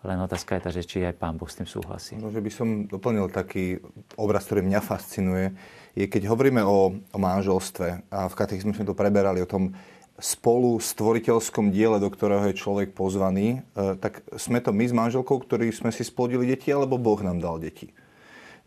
[0.00, 2.20] Len otázka je tá, že či aj pán Boh s tým súhlasí.
[2.20, 3.80] No, že by som doplnil taký
[4.16, 5.56] obraz, ktorý mňa fascinuje,
[5.94, 9.74] je keď hovoríme o, o manželstve a v katechizme sme to preberali o tom
[10.20, 15.40] spolu stvoriteľskom diele, do ktorého je človek pozvaný, e, tak sme to my s manželkou,
[15.40, 17.90] ktorí sme si splodili deti, alebo Boh nám dal deti.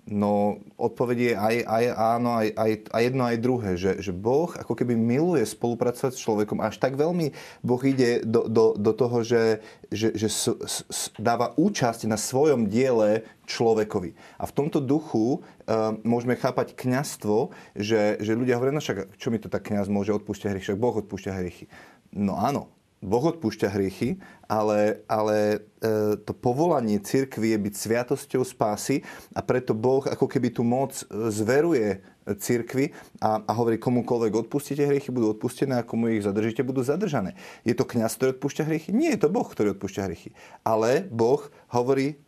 [0.03, 4.51] No odpoveď je aj, aj áno, aj, aj, aj jedno, aj druhé, že, že Boh
[4.51, 6.59] ako keby miluje spolupracovať s človekom.
[6.59, 7.31] Až tak veľmi
[7.63, 9.63] Boh ide do, do, do toho, že,
[9.95, 10.51] že, že s,
[10.91, 14.11] s, dáva účasť na svojom diele človekovi.
[14.39, 19.31] A v tomto duchu uh, môžeme chápať kňastvo, že, že ľudia hovoria, no však čo
[19.31, 21.71] mi to tak kňaz môže odpúšťať hriechy, však Boh odpúšťa hriechy.
[22.11, 22.72] No áno,
[23.03, 29.03] Boh odpúšťa hriechy, ale, ale e, to povolanie cirkvi je byť sviatosťou spásy
[29.35, 35.11] a preto Boh ako keby tú moc zveruje cirkvi a, a hovorí, komukoľvek odpustíte hriechy,
[35.11, 37.35] budú odpustené a komu ich zadržíte, budú zadržané.
[37.67, 38.89] Je to kňaz, ktorý odpúšťa hriechy?
[38.95, 40.31] Nie je to Boh, ktorý odpúšťa hriechy.
[40.63, 41.43] Ale Boh
[41.75, 42.23] hovorí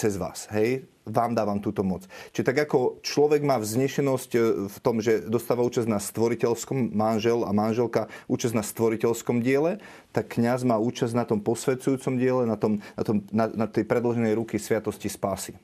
[0.00, 0.48] cez vás.
[0.56, 0.88] Hej?
[1.10, 2.06] vám dávam túto moc.
[2.30, 7.42] Čiže tak ako človek má vznešenosť e, v tom, že dostáva účasť na stvoriteľskom manžel
[7.42, 9.82] a manželka účasť na stvoriteľskom diele,
[10.14, 13.84] tak kňaz má účasť na tom posvedzujúcom diele, na, tom, na, tom, na, na tej
[13.90, 15.58] predloženej ruky sviatosti spásy.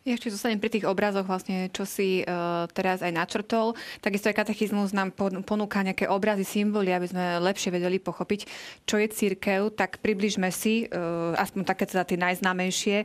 [0.00, 3.76] Ešte zostanem pri tých obrazoch, vlastne, čo si uh, teraz aj načrtol.
[4.00, 5.12] Takisto aj katechizmus nám
[5.44, 8.48] ponúka nejaké obrazy, symboly, aby sme lepšie vedeli pochopiť,
[8.88, 9.68] čo je církev.
[9.76, 13.04] Tak približme si, uh, aspoň také teda tie najznámejšie,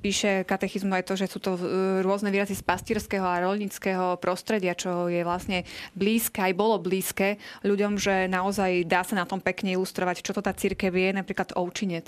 [0.00, 1.62] píše katechizmu aj to, že sú to e,
[2.04, 7.98] rôzne výrazy z pastierského a rolnického prostredia, čo je vlastne blízke, aj bolo blízke ľuďom,
[7.98, 12.06] že naozaj dá sa na tom pekne ilustrovať, čo to tá církev je, napríklad ovčinec.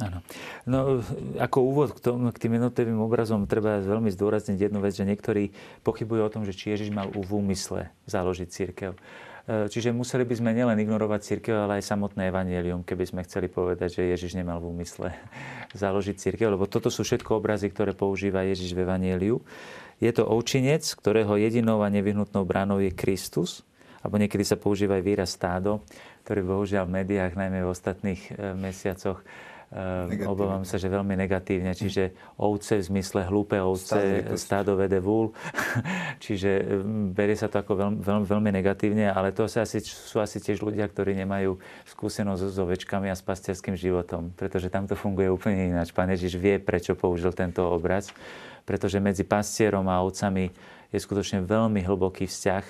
[0.00, 0.24] Áno.
[0.64, 1.04] No,
[1.36, 5.52] ako úvod k, tom, k tým jednotlivým obrazom treba veľmi zdôrazniť jednu vec, že niektorí
[5.84, 8.96] pochybujú o tom, že či Ježiš mal v úmysle založiť církev.
[9.50, 13.50] E, čiže museli by sme nielen ignorovať církev, ale aj samotné evanielium, keby sme chceli
[13.50, 15.10] povedať, že Ježiš nemal v úmysle
[15.82, 19.42] založiť církev, lebo toto sú všetko obrazy, ktoré používa Ježiš v evanieliu.
[19.98, 23.66] Je to ovčinec, ktorého jedinou a nevyhnutnou bránou je Kristus,
[24.00, 25.82] alebo niekedy sa používa aj výraz stádo,
[26.24, 29.18] ktorý bohužiaľ v médiách, najmä v ostatných e, mesiacoch,
[29.70, 30.26] Negatívne.
[30.26, 31.70] Obávam sa, že veľmi negatívne.
[31.78, 32.10] Čiže
[32.42, 35.30] ovce v zmysle hlúpe ovce, stádo vede vúl.
[36.24, 36.82] Čiže
[37.14, 40.90] berie sa to ako veľmi, veľmi, veľmi negatívne, ale to asi, sú asi tiež ľudia,
[40.90, 45.94] ktorí nemajú skúsenosť s ovečkami a s pastierským životom, pretože tam to funguje úplne ináč.
[45.94, 48.10] Pán Ježiš vie, prečo použil tento obraz,
[48.66, 50.50] pretože medzi pastierom a ovcami
[50.90, 52.64] je skutočne veľmi hlboký vzťah,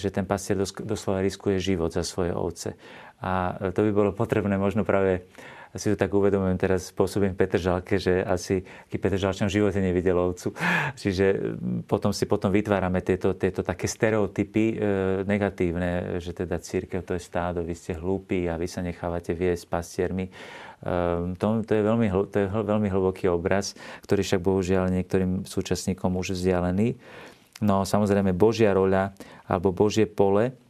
[0.00, 2.72] že ten pastier doslova riskuje život za svoje ovce.
[3.20, 5.28] A to by bolo potrebné možno práve
[5.76, 10.52] si to tak uvedomujem teraz spôsobím Petržalke, že asi aký Petržalčan v živote nevidel ovcu.
[10.96, 14.76] Čiže potom si potom vytvárame tieto, tieto také stereotypy e,
[15.24, 19.64] negatívne, že teda církev to je stádo, vy ste hlúpi a vy sa nechávate viesť
[19.70, 20.26] pastiermi.
[20.26, 20.32] E,
[21.36, 26.36] to, to, je veľmi, to je veľmi hlboký obraz, ktorý však bohužiaľ niektorým súčasníkom už
[26.36, 26.98] vzdialený.
[27.64, 29.16] No samozrejme Božia roľa
[29.48, 30.65] alebo Božie pole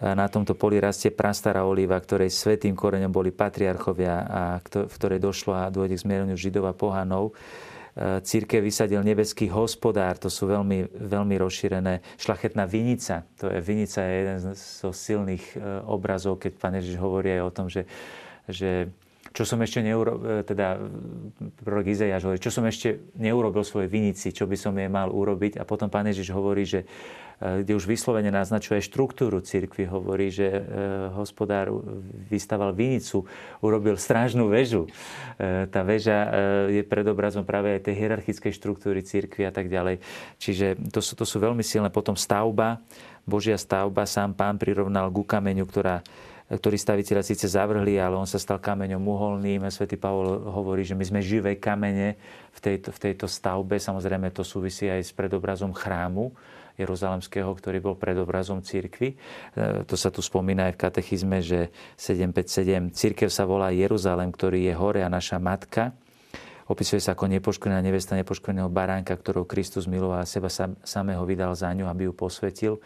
[0.00, 5.52] na tomto poli rastie prastará olíva, ktorej svetým koreňom boli patriarchovia a v ktorej došlo
[5.52, 7.36] a dôjde k zmiereniu židov a pohanov.
[7.92, 12.00] E, církev vysadil nebeský hospodár, to sú veľmi, veľmi rozšírené.
[12.16, 17.36] Šlachetná vinica, to je vinica je jeden zo silných e, obrazov, keď pán Ježiš hovorí
[17.36, 17.84] aj o tom, že,
[18.48, 18.88] že
[19.30, 20.80] čo som ešte neurobil, teda
[21.62, 25.62] prorok Izajáš hovorí, čo som ešte neurobil svojej vinici, čo by som jej mal urobiť.
[25.62, 26.82] A potom pán Ježiš hovorí, že
[27.40, 29.88] kde už vyslovene naznačuje štruktúru cirkvi.
[29.88, 30.60] Hovorí, že eh,
[31.16, 31.72] hospodár
[32.28, 33.24] vystaval vinicu,
[33.64, 34.84] urobil strážnu väžu.
[35.40, 36.20] Eh, tá väža
[36.68, 40.04] je predobrazom práve aj tej hierarchickej štruktúry cirkvi a tak ďalej.
[40.36, 41.88] Čiže to sú, to sú veľmi silné.
[41.88, 42.76] Potom stavba,
[43.24, 46.04] Božia stavba, sám pán prirovnal ku kameňu, ktorá
[46.50, 49.70] ktorý staviteľa síce zavrhli, ale on sa stal kameňom uholným.
[49.70, 52.18] Svetý Pavol hovorí, že my sme živé kamene
[52.50, 53.78] v tejto, v tejto stavbe.
[53.78, 56.34] Samozrejme, to súvisí aj s predobrazom chrámu
[56.78, 59.14] Jeruzalemského, ktorý bol predobrazom církvy.
[59.14, 59.16] E,
[59.88, 64.74] to sa tu spomína aj v katechizme, že 757 církev sa volá Jeruzalem, ktorý je
[64.76, 65.96] hore a naša matka.
[66.70, 70.46] Opisuje sa ako nepoškvrnená nevesta nepoškvrneného baránka, ktorou Kristus miloval a seba
[70.86, 72.78] samého vydal za ňu, aby ju posvetil.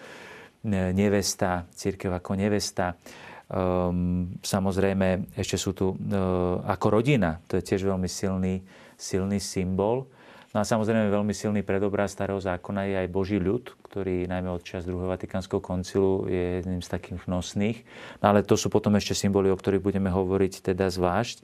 [0.65, 2.97] E, nevesta, církev ako nevesta.
[3.45, 8.65] Um, samozrejme, ešte sú tu uh, ako rodina, to je tiež veľmi silný,
[8.97, 10.09] silný symbol.
[10.55, 14.63] No a samozrejme veľmi silný predobraz starého zákona je aj Boží ľud, ktorý najmä od
[14.63, 17.83] čas druhého Vatikánskeho koncilu je jedným z takých nosných.
[18.23, 21.43] No ale to sú potom ešte symboly, o ktorých budeme hovoriť teda zvlášť.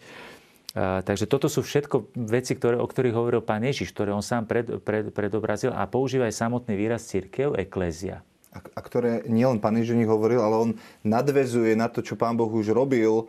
[0.78, 4.78] Takže toto sú všetko veci, ktoré, o ktorých hovoril pán Ježiš, ktoré on sám pred,
[4.78, 8.22] pred, predobrazil a používa aj samotný výraz církev, eklézia.
[8.50, 10.70] A ktoré nielen pán Ježiš hovoril, ale on
[11.06, 13.24] nadvezuje na to, čo pán Boh už robil e,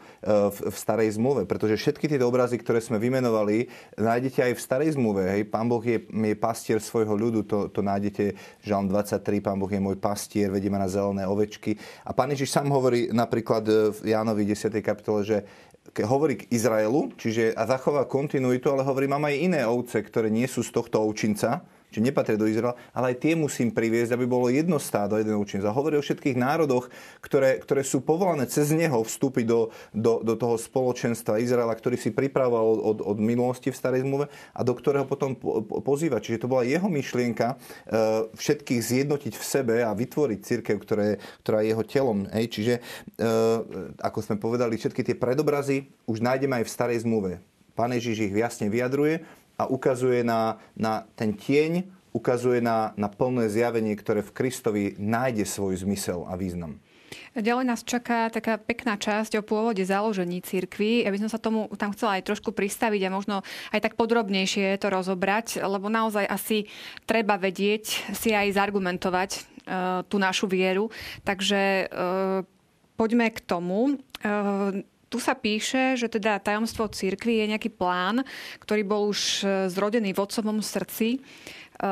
[0.50, 1.46] v, starej zmluve.
[1.46, 3.70] Pretože všetky tie obrazy, ktoré sme vymenovali,
[4.02, 5.22] nájdete aj v starej zmluve.
[5.30, 5.42] Hej.
[5.54, 8.34] Pán Boh je, je pastier svojho ľudu, to, to nájdete
[8.66, 11.78] Žalm 23, pán Boh je môj pastier, vedie ma na zelené ovečky.
[12.02, 14.74] A pán Ježiš sám hovorí napríklad v Jánovi 10.
[14.82, 15.38] kapitole, že
[16.02, 20.50] hovorí k Izraelu, čiže a zachová kontinuitu, ale hovorí, mám aj iné ovce, ktoré nie
[20.50, 24.48] sú z tohto ovčinca, že nepatria do Izraela, ale aj tie musím priviesť, aby bolo
[24.48, 25.68] jedno stádo, jeden učenec.
[25.68, 26.88] A hovorí o všetkých národoch,
[27.20, 32.16] ktoré, ktoré sú povolané cez neho vstúpiť do, do, do toho spoločenstva Izraela, ktorý si
[32.16, 36.24] pripravoval od, od, minulosti v starej zmluve a do ktorého potom po, po, pozýva.
[36.24, 37.56] Čiže to bola jeho myšlienka e,
[38.40, 42.24] všetkých zjednotiť v sebe a vytvoriť církev, ktoré, ktorá je jeho telom.
[42.32, 42.46] Hej.
[42.56, 42.74] Čiže,
[43.20, 43.30] e,
[44.00, 47.44] ako sme povedali, všetky tie predobrazy už nájdeme aj v starej zmluve.
[47.76, 49.24] Pán Ježiš ich jasne vyjadruje
[49.62, 55.46] a ukazuje na, na ten tieň, ukazuje na, na plné zjavenie, ktoré v Kristovi nájde
[55.46, 56.82] svoj zmysel a význam.
[57.32, 61.04] Ďalej nás čaká taká pekná časť o pôvode založení cirkvy.
[61.04, 63.36] Ja by som sa tomu tam chcela aj trošku pristaviť a možno
[63.72, 66.68] aj tak podrobnejšie to rozobrať, lebo naozaj asi
[67.08, 69.44] treba vedieť si aj zargumentovať uh,
[70.08, 70.92] tú našu vieru.
[71.24, 72.44] Takže uh,
[73.00, 74.00] poďme k tomu.
[74.24, 78.24] Uh, tu sa píše, že teda tajomstvo církvy je nejaký plán,
[78.64, 81.20] ktorý bol už e, zrodený v otcovom srdci.
[81.20, 81.90] E,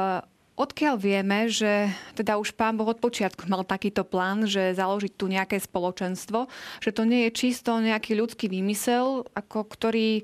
[0.55, 5.27] odkiaľ vieme, že teda už pán Boh od počiatku mal takýto plán, že založiť tu
[5.27, 6.47] nejaké spoločenstvo,
[6.79, 10.23] že to nie je čisto nejaký ľudský výmysel, ako ktorý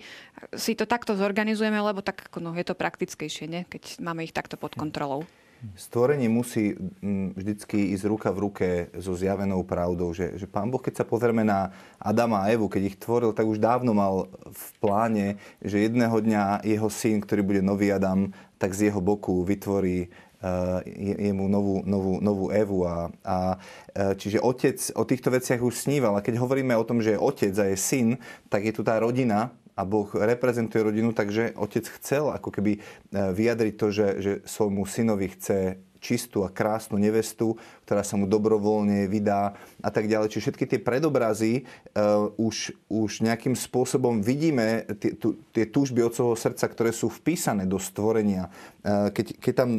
[0.55, 3.61] si to takto zorganizujeme, lebo tak no, je to praktickejšie, nie?
[3.67, 5.27] keď máme ich takto pod kontrolou.
[5.73, 8.67] Stvorenie musí mm, vždycky ísť ruka v ruke
[9.01, 12.93] so zjavenou pravdou, že, že Pán Boh, keď sa pozrieme na Adama a Evu, keď
[12.93, 17.61] ich tvoril, tak už dávno mal v pláne, že jedného dňa jeho syn, ktorý bude
[17.65, 18.29] nový Adam,
[18.61, 20.13] tak z jeho boku vytvorí
[20.45, 20.85] uh,
[21.25, 22.85] jemu novú, novú, novú Evu.
[22.85, 26.13] A, a, uh, čiže otec o týchto veciach už sníval.
[26.13, 28.07] A keď hovoríme o tom, že je otec a je syn,
[28.53, 32.79] tak je tu tá rodina, a Boh reprezentuje rodinu, takže otec chcel ako keby e,
[33.11, 37.57] vyjadriť to, že, že svojmu synovi chce čistú a krásnu nevestu,
[37.89, 40.29] ktorá sa mu dobrovoľne vydá a tak ďalej.
[40.29, 46.37] Čiže všetky tie predobrazy uh, už, už nejakým spôsobom vidíme tie, tu, tie túžby otcovho
[46.37, 48.53] srdca, ktoré sú vpísané do stvorenia.
[48.85, 49.69] Uh, keď, keď, tam,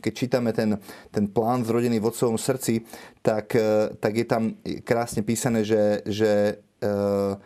[0.00, 0.80] keď čítame ten,
[1.12, 2.88] ten plán zrodený v otcovom srdci,
[3.20, 4.56] tak, uh, tak je tam
[4.88, 7.36] krásne písané, že, že uh,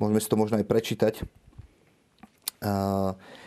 [0.00, 1.14] môžeme si to možno aj prečítať,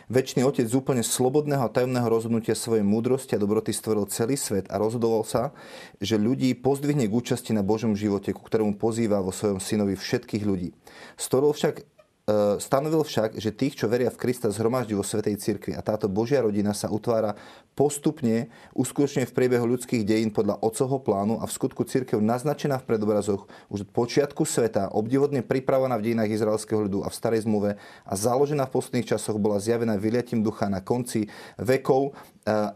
[0.04, 4.68] Večný otec z úplne slobodného a tajomného rozhodnutia svojej múdrosti a dobroty stvoril celý svet
[4.68, 5.56] a rozhodoval sa,
[5.96, 10.44] že ľudí pozdvihne k účasti na Božom živote, ku ktorému pozýva vo svojom synovi všetkých
[10.44, 10.76] ľudí.
[11.16, 11.93] Stvoril však
[12.56, 16.40] stanovil však, že tých, čo veria v Krista, zhromaždí vo Svetej Cirkvi a táto Božia
[16.40, 17.36] rodina sa utvára
[17.76, 22.88] postupne, uskutočne v priebehu ľudských dejín podľa Otcovho plánu a v skutku Cirkev naznačená v
[22.88, 27.76] predobrazoch už od počiatku sveta, obdivodne pripravená v dejinách izraelského ľudu a v starej zmluve
[28.08, 31.28] a založená v posledných časoch bola zjavená vyliatím ducha na konci
[31.60, 32.16] vekov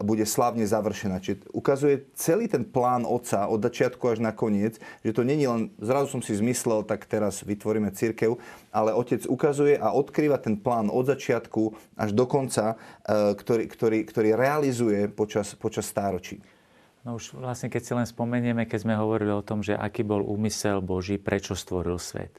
[0.01, 1.21] bude slávne završená.
[1.21, 5.69] Čiže ukazuje celý ten plán otca od začiatku až na koniec, že to není len,
[5.77, 8.41] zrazu som si zmyslel, tak teraz vytvoríme církev,
[8.73, 12.75] ale otec ukazuje a odkrýva ten plán od začiatku až do konca,
[13.07, 16.43] e, ktorý, ktorý, ktorý realizuje počas, počas stáročí.
[17.07, 20.19] No už vlastne, keď si len spomenieme, keď sme hovorili o tom, že aký bol
[20.19, 22.35] úmysel Boží, prečo stvoril svet.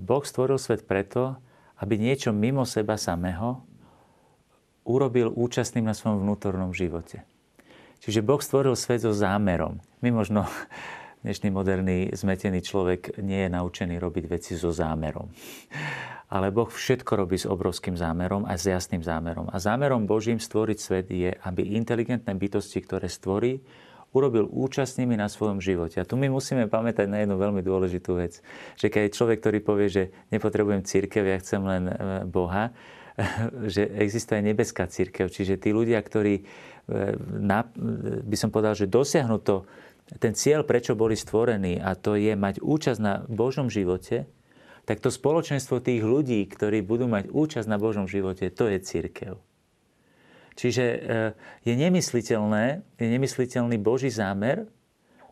[0.00, 1.36] Boh stvoril svet preto,
[1.76, 3.62] aby niečo mimo seba samého
[4.88, 7.22] urobil účastným na svojom vnútornom živote.
[8.00, 9.84] Čiže Boh stvoril svet so zámerom.
[10.00, 10.48] My možno
[11.22, 15.26] dnešný moderný zmetený človek nie je naučený robiť veci so zámerom.
[16.28, 19.48] Ale Boh všetko robí s obrovským zámerom a s jasným zámerom.
[19.48, 23.64] A zámerom Božím stvoriť svet je, aby inteligentné bytosti, ktoré stvorí,
[24.12, 26.00] urobil účastnými na svojom živote.
[26.00, 28.40] A tu my musíme pamätať na jednu veľmi dôležitú vec.
[28.80, 32.72] Že keď je človek, ktorý povie, že nepotrebujem církev, ja chcem len e, Boha,
[33.74, 35.28] že existuje nebeská církev.
[35.28, 36.44] Čiže tí ľudia, ktorí, e,
[38.24, 39.68] by som povedal, že dosiahnu to,
[40.16, 44.24] ten cieľ, prečo boli stvorení, a to je mať účasť na Božom živote,
[44.88, 49.36] tak to spoločenstvo tých ľudí, ktorí budú mať účasť na Božom živote, to je církev.
[50.56, 50.98] Čiže e,
[51.68, 54.64] je nemysliteľné, je nemysliteľný Boží zámer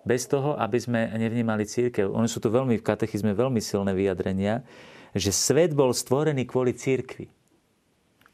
[0.07, 2.13] bez toho, aby sme nevnímali církev.
[2.13, 4.63] Oni sú tu veľmi v katechizme veľmi silné vyjadrenia,
[5.17, 7.27] že svet bol stvorený kvôli církvi.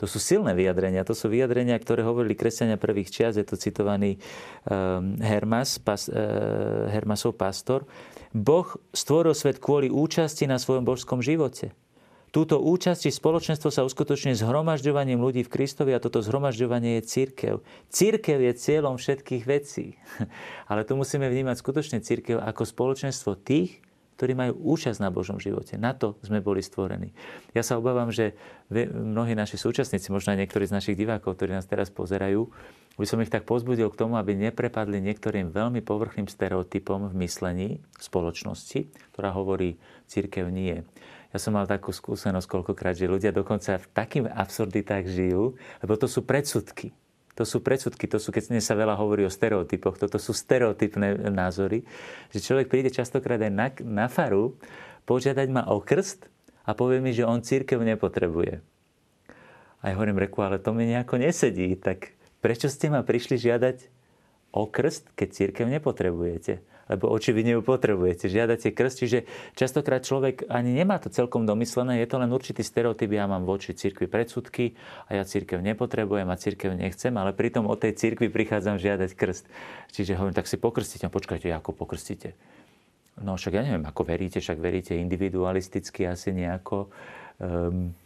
[0.02, 1.06] To sú silné vyjadrenia.
[1.06, 3.38] To sú vyjadrenia, ktoré hovorili kresťania prvých čias.
[3.38, 4.18] Je to citovaný
[4.66, 7.86] um, Hermas, pas, uh, Hermasov pastor.
[8.34, 11.70] Boh stvoril svet kvôli účasti na svojom božskom živote.
[12.34, 17.54] Túto účasť spoločenstvo sa uskutočne zhromažďovaním ľudí v Kristovi a toto zhromažďovanie je církev.
[17.92, 20.00] Církev je cieľom všetkých vecí.
[20.72, 23.84] Ale tu musíme vnímať skutočne církev ako spoločenstvo tých,
[24.16, 25.80] ktorí majú účasť na Božom živote.
[25.80, 27.10] Na to sme boli stvorení.
[27.56, 28.36] Ja sa obávam, že
[28.72, 32.48] mnohí naši súčasníci, možno aj niektorí z našich divákov, ktorí nás teraz pozerajú,
[33.00, 37.68] by som ich tak pozbudil k tomu, aby neprepadli niektorým veľmi povrchným stereotypom v myslení
[37.80, 38.84] v spoločnosti,
[39.16, 39.80] ktorá hovorí,
[40.12, 40.84] církev nie.
[41.32, 46.04] Ja som mal takú skúsenosť koľkokrát, že ľudia dokonca v takým absurditách žijú, lebo to
[46.04, 46.92] sú predsudky.
[47.40, 51.88] To sú predsudky, to sú, keď sa veľa hovorí o stereotypoch, toto sú stereotypné názory,
[52.28, 54.60] že človek príde častokrát aj na, na faru
[55.08, 56.28] požiadať ma o krst
[56.68, 58.60] a povie mi, že on církev nepotrebuje.
[59.80, 63.86] A ja hovorím, reku, ale to mi nejako nesedí, tak Prečo ste ma prišli žiadať
[64.50, 66.58] o krst, keď církev nepotrebujete?
[66.92, 68.28] Lebo očividne ju potrebujete.
[68.28, 69.18] Žiadate krst, čiže
[69.56, 73.72] častokrát človek ani nemá to celkom domyslené, je to len určitý stereotyp, ja mám voči
[73.72, 74.76] církvi predsudky
[75.08, 79.48] a ja církev nepotrebujem a církev nechcem, ale pritom o tej církvi prichádzam žiadať krst.
[79.96, 81.08] Čiže hovorím, tak si pokrstíte.
[81.08, 82.36] No počkajte, ako pokrstíte?
[83.20, 86.92] No však ja neviem, ako veríte, však veríte individualisticky asi nejako.
[87.40, 87.96] Um,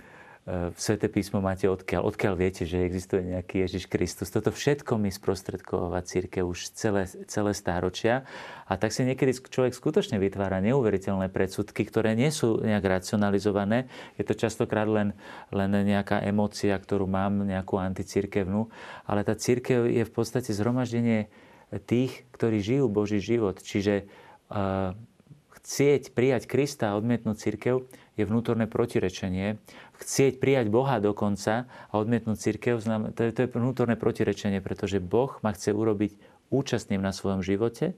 [0.79, 2.07] Sveté písmo máte odkiaľ?
[2.07, 4.31] Odkiaľ viete, že existuje nejaký Ježiš Kristus?
[4.31, 8.23] Toto všetko mi sprostredková církev už celé, celé stáročia.
[8.71, 13.91] A tak si niekedy človek skutočne vytvára neuveriteľné predsudky, ktoré nie sú nejak racionalizované.
[14.15, 15.19] Je to častokrát len,
[15.51, 18.71] len nejaká emócia, ktorú mám, nejakú anticírkevnú.
[19.03, 21.27] Ale tá církev je v podstate zhromaždenie
[21.91, 23.59] tých, ktorí žijú Boží život.
[23.59, 24.07] Čiže
[24.55, 24.95] uh,
[25.59, 27.83] chcieť prijať Krista a odmietnúť církev
[28.17, 29.61] je vnútorné protirečenie.
[30.01, 32.81] Chcieť prijať Boha dokonca a odmietnúť církev,
[33.13, 36.17] to je, to je vnútorné protirečenie, pretože Boh ma chce urobiť
[36.49, 37.93] účastným na svojom živote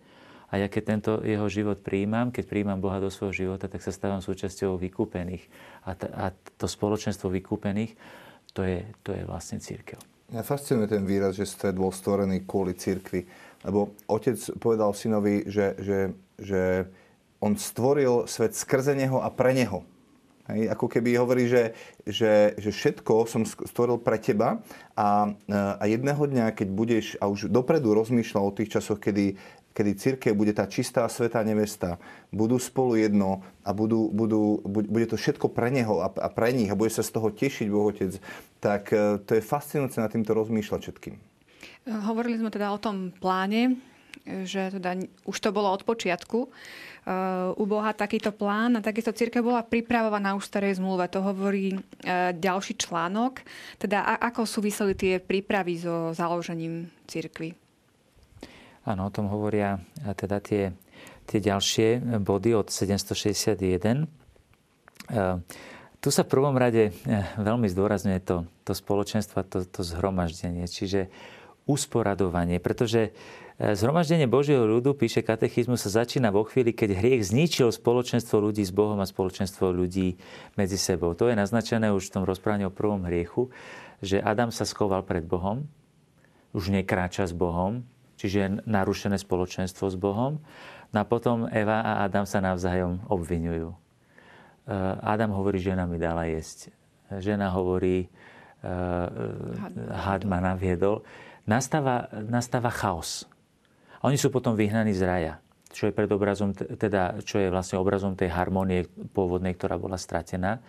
[0.49, 3.93] a ja keď tento jeho život prijímam, keď prijímam Boha do svojho života, tak sa
[3.93, 5.45] stávam súčasťou vykúpených.
[5.85, 7.93] A, t- a to spoločenstvo vykúpených,
[8.57, 10.01] to je, to je vlastne církev.
[10.33, 13.29] Ja fascinuje ten výraz, že svet bol stvorený kvôli církvi.
[13.65, 15.99] Lebo otec povedal synovi, že, že,
[16.41, 16.63] že
[17.45, 19.85] on stvoril svet skrze neho a pre neho.
[20.49, 21.77] Hej, ako keby hovorí, že,
[22.09, 24.65] že, že všetko som stvoril pre teba
[24.97, 29.37] a, a jedného dňa, keď budeš, a už dopredu rozmýšľal o tých časoch, kedy,
[29.77, 32.01] kedy církev bude tá čistá svetá nevesta,
[32.33, 36.73] budú spolu jedno a budú, budú, bude to všetko pre neho a, a pre nich
[36.73, 38.17] a bude sa z toho tešiť Boh Otec,
[38.65, 41.15] tak e, to je fascinujúce na týmto rozmýšľať všetkým.
[42.09, 43.77] Hovorili sme teda o tom pláne,
[44.25, 46.49] že teda už to bolo od počiatku
[47.57, 51.09] u Boha takýto plán a takisto církev bola pripravovaná už v starej zmluve.
[51.09, 51.79] To hovorí e,
[52.37, 53.41] ďalší článok.
[53.81, 57.57] Teda ako súviseli tie prípravy so založením církvy?
[58.85, 59.81] Áno, o tom hovoria
[60.17, 60.73] teda tie,
[61.25, 64.05] tie ďalšie body od 761.
[64.05, 64.07] E,
[65.99, 66.95] tu sa v prvom rade
[67.41, 71.11] veľmi zdôrazňuje to, to spoločenstvo, to, to zhromaždenie, čiže
[71.69, 73.13] usporadovanie, pretože
[73.59, 78.71] Zhromaždenie Božieho ľudu, píše katechizmus, sa začína vo chvíli, keď hriech zničil spoločenstvo ľudí s
[78.71, 80.15] Bohom a spoločenstvo ľudí
[80.55, 81.19] medzi sebou.
[81.19, 83.51] To je naznačené už v tom rozprávaní o prvom hriechu,
[83.99, 85.67] že Adam sa schoval pred Bohom,
[86.55, 87.83] už nekráča s Bohom,
[88.15, 90.39] čiže je narušené spoločenstvo s Bohom.
[90.95, 93.75] No a potom Eva a Adam sa navzájom obvinujú.
[93.75, 93.77] E,
[95.03, 96.71] Adam hovorí, žena mi dala jesť.
[97.11, 98.09] Žena hovorí, e,
[99.99, 101.03] had ma naviedol.
[101.43, 103.27] Nastáva, nastáva chaos.
[103.99, 105.33] A oni sú potom vyhnaní z raja,
[105.75, 110.63] čo je predobrazom, teda, čo je vlastne obrazom tej harmonie pôvodnej, ktorá bola stratená.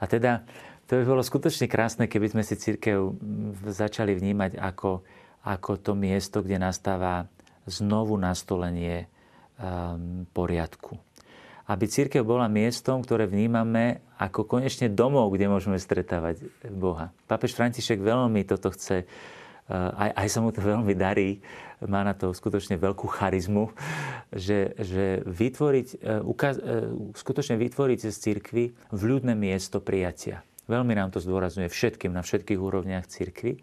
[0.00, 0.42] A teda
[0.88, 3.16] to by bolo skutočne krásne, keby sme si církev
[3.70, 5.04] začali vnímať ako,
[5.46, 7.28] ako to miesto, kde nastáva
[7.64, 10.98] znovu nastolenie um, poriadku.
[11.70, 17.14] Aby církev bola miestom, ktoré vnímame ako konečne domov, kde môžeme stretávať Boha.
[17.30, 19.06] Pápež František veľmi toto chce
[19.70, 21.38] aj, aj sa mu to veľmi darí,
[21.88, 23.72] má na to skutočne veľkú charizmu,
[24.32, 28.64] že, že vytvoriť, e, ukaz, e, skutočne vytvoriť z církvy
[28.94, 30.44] vľudné miesto prijatia.
[30.70, 33.58] Veľmi nám to zdôrazňuje všetkým, na všetkých úrovniach církvy,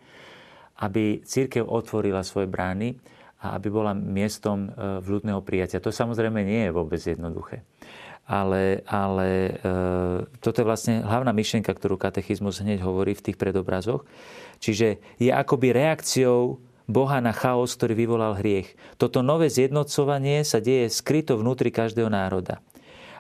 [0.84, 3.00] aby církev otvorila svoje brány
[3.40, 5.84] a aby bola miestom e, vľudného prijatia.
[5.84, 7.64] To samozrejme nie je vôbec jednoduché.
[8.30, 9.54] Ale, ale e,
[10.38, 14.06] toto je vlastne hlavná myšlienka, ktorú katechizmus hneď hovorí v tých predobrazoch,
[14.60, 16.60] Čiže je akoby reakciou
[16.90, 18.74] Boha na chaos, ktorý vyvolal hriech.
[18.98, 22.66] Toto nové zjednocovanie sa deje skryto vnútri každého národa.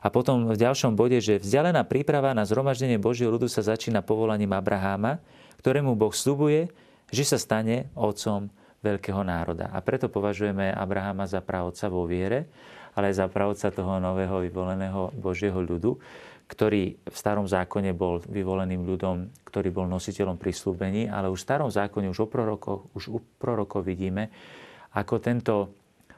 [0.01, 4.57] A potom v ďalšom bode, že vzdialená príprava na zhromaždenie Božieho ľudu sa začína povolaním
[4.57, 5.21] Abraháma,
[5.61, 6.73] ktorému Boh slubuje,
[7.13, 8.49] že sa stane otcom
[8.81, 9.69] veľkého národa.
[9.69, 12.49] A preto považujeme Abraháma za pravca vo viere,
[12.97, 15.99] ale aj za pravca toho nového vyvoleného Božieho ľudu,
[16.49, 21.69] ktorý v starom zákone bol vyvoleným ľudom, ktorý bol nositeľom prislúbení, ale už v starom
[21.69, 24.33] zákone, už, o prorokov, už u prorokov vidíme,
[24.97, 25.55] ako tento,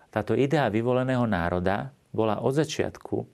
[0.07, 3.27] táto idea vyvoleného národa bola od začiatku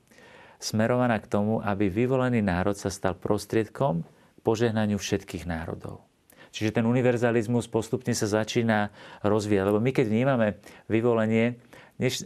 [0.58, 6.02] smerovaná k tomu, aby vyvolený národ sa stal prostriedkom k požehnaniu všetkých národov.
[6.50, 8.90] Čiže ten univerzalizmus postupne sa začína
[9.22, 9.66] rozvíjať.
[9.70, 10.48] Lebo my keď vnímame
[10.90, 11.62] vyvolenie,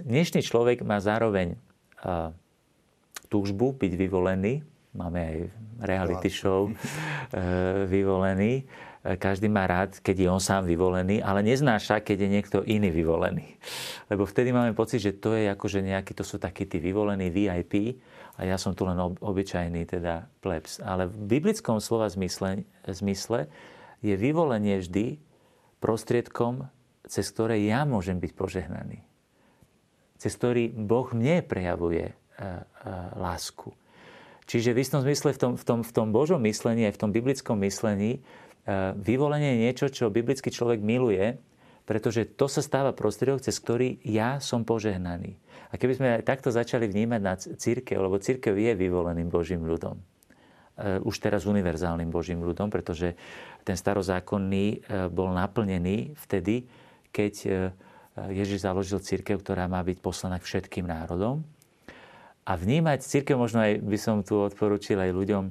[0.08, 1.60] dnešný človek má zároveň
[3.32, 4.60] túžbu byť vyvolený.
[4.92, 5.38] Máme aj
[5.88, 6.76] reality show e,
[7.88, 8.68] vyvolený.
[9.08, 12.92] E, každý má rád, keď je on sám vyvolený, ale neznáša, keď je niekto iný
[12.92, 13.56] vyvolený.
[14.12, 17.32] Lebo vtedy máme pocit, že to je ako, že nejaký, to sú takí tí vyvolení
[17.32, 18.04] VIP
[18.36, 20.84] a ja som tu len obyčajný, teda plebs.
[20.84, 23.48] Ale v biblickom slova zmysle, zmysle
[24.04, 25.24] je vyvolenie vždy
[25.80, 26.68] prostriedkom,
[27.08, 29.00] cez ktoré ja môžem byť požehnaný.
[30.20, 32.14] Cez ktorý Boh mne prejavuje
[33.16, 33.74] lásku.
[34.50, 37.12] Čiže v istom zmysle, v tom, v tom, v tom Božom myslení, aj v tom
[37.14, 38.20] biblickom myslení,
[39.00, 41.40] vyvolenie je niečo, čo biblický človek miluje,
[41.92, 45.36] pretože to sa stáva prostriedok, cez ktorý ja som požehnaný.
[45.72, 49.98] A keby sme aj takto začali vnímať na církev, lebo církev je vyvoleným Božím ľudom,
[49.98, 53.16] e, už teraz univerzálnym Božím ľudom, pretože
[53.64, 54.78] ten starozákonný e,
[55.10, 56.68] bol naplnený vtedy,
[57.10, 57.50] keď e,
[58.40, 61.44] Ježiš založil církev, ktorá má byť poslaná k všetkým národom
[62.46, 65.44] a vnímať církev možno aj by som tu odporúčil aj ľuďom,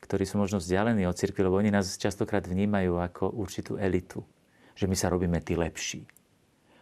[0.00, 4.24] ktorí sú možno vzdialení od církvy, lebo oni nás častokrát vnímajú ako určitú elitu.
[4.74, 6.08] Že my sa robíme tí lepší.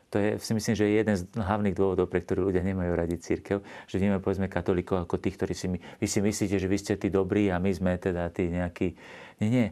[0.09, 3.21] To je, si myslím, že je jeden z hlavných dôvodov, pre ktorých ľudia nemajú radi
[3.21, 6.79] církev, že vnímajú povedzme katolíkov ako tých, ktorí si my, vy si myslíte, že vy
[6.81, 8.97] ste tí dobrí a my sme teda tí nejakí.
[9.45, 9.67] Nie, nie.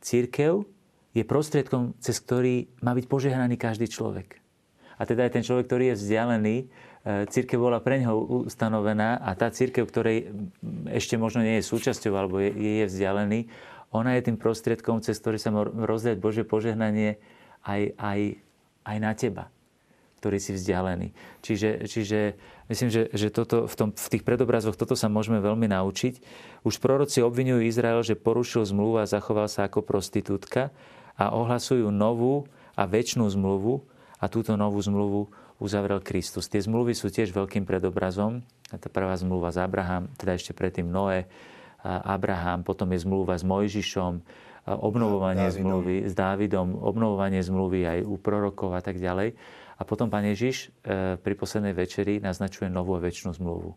[0.00, 0.64] Církev
[1.12, 4.40] je prostriedkom, cez ktorý má byť požehnaný každý človek.
[4.96, 6.56] A teda aj ten človek, ktorý je vzdialený,
[7.02, 8.14] církev bola pre neho
[8.46, 10.30] ustanovená a tá církev, ktorej
[10.86, 13.50] ešte možno nie je súčasťou alebo je, je vzdialený,
[13.92, 17.20] ona je tým prostriedkom, cez ktorý sa má rozdať Bože požehnanie
[17.66, 18.20] aj, aj,
[18.86, 19.44] aj na teba,
[20.22, 21.12] ktorý si vzdialený.
[21.42, 22.38] Čiže, čiže
[22.70, 26.14] myslím, že, že toto, v, tom, v tých predobrazoch toto sa môžeme veľmi naučiť.
[26.62, 30.70] Už proroci obvinujú Izrael, že porušil zmluvu a zachoval sa ako prostitútka
[31.18, 32.48] a ohlasujú novú
[32.78, 33.84] a väčšnú zmluvu
[34.22, 36.50] a túto novú zmluvu uzavrel Kristus.
[36.50, 38.42] Tie zmluvy sú tiež veľkým predobrazom.
[38.66, 41.30] Tá prvá zmluva s Abraham, teda ešte predtým Noé,
[41.86, 44.22] Abraham, potom je zmluva s Mojžišom,
[44.66, 45.58] obnovovanie Dávidom.
[45.58, 49.34] zmluvy s Dávidom, obnovovanie zmluvy aj u prorokov a tak ďalej.
[49.78, 53.74] A potom Pán Ježiš e, pri poslednej večeri naznačuje novú a väčšinu zmluvu,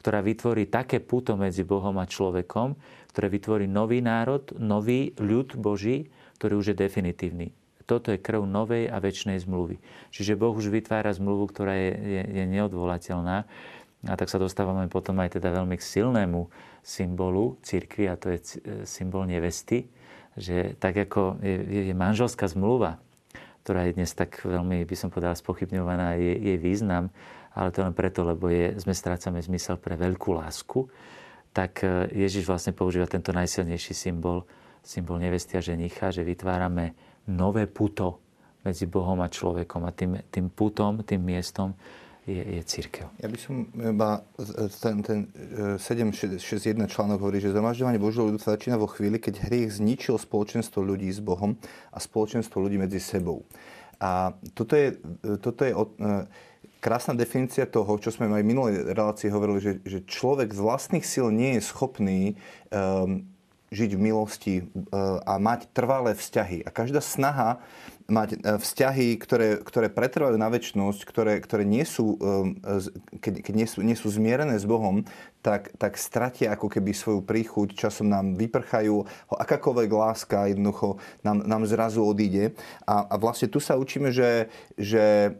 [0.00, 2.80] ktorá vytvorí také puto medzi Bohom a človekom,
[3.12, 6.08] ktoré vytvorí nový národ, nový ľud Boží,
[6.40, 7.52] ktorý už je definitívny
[7.88, 9.80] toto je krv novej a väčšnej zmluvy.
[10.12, 13.48] Čiže Boh už vytvára zmluvu, ktorá je, je, je neodvolateľná.
[14.06, 16.52] A tak sa dostávame potom aj teda veľmi k silnému
[16.84, 19.90] symbolu církvy a to je symbol nevesty,
[20.38, 23.02] že tak ako je, je manželská zmluva,
[23.66, 27.10] ktorá je dnes tak veľmi, by som povedal, spochybňovaná, je, je význam,
[27.58, 30.86] ale to len preto, lebo je, sme strácame zmysel pre veľkú lásku,
[31.50, 34.46] tak e, Ježiš vlastne používa tento najsilnejší symbol,
[34.80, 36.94] symbol nevesty a ženicha, že vytvárame
[37.28, 38.18] nové puto
[38.64, 39.84] medzi Bohom a človekom.
[39.86, 41.76] A tým, tým putom, tým miestom
[42.28, 43.08] je, je církev.
[43.22, 44.20] Ja by som iba
[44.84, 45.18] ten, ten
[45.80, 50.20] 7.6.1 e, článok hovorí, že zhromažďovanie Božieho ľudu sa začína vo chvíli, keď hriech zničil
[50.20, 51.56] spoločenstvo ľudí s Bohom
[51.88, 53.48] a spoločenstvo ľudí medzi sebou.
[53.98, 54.94] A toto je,
[55.40, 56.28] toto je od, e,
[56.78, 61.06] krásna definícia toho, čo sme aj v minulej relácii hovorili, že, že človek z vlastných
[61.06, 62.20] síl nie je schopný
[62.70, 63.26] um,
[63.68, 64.62] žiť v milosti e,
[65.24, 66.64] a mať trvalé vzťahy.
[66.64, 67.60] A každá snaha
[68.08, 72.88] mať e, vzťahy, ktoré, ktoré pretrvajú na väčšnosť, ktoré, ktoré nie sú, e,
[73.20, 75.04] keď, keď nie, sú, nie sú zmierené s Bohom,
[75.44, 81.62] tak, tak stratia ako keby svoju príchuť, časom nám vyprchajú, akákoľvek láska jednoducho nám, nám
[81.68, 82.56] zrazu odíde.
[82.88, 85.36] A, a vlastne tu sa učíme, že, že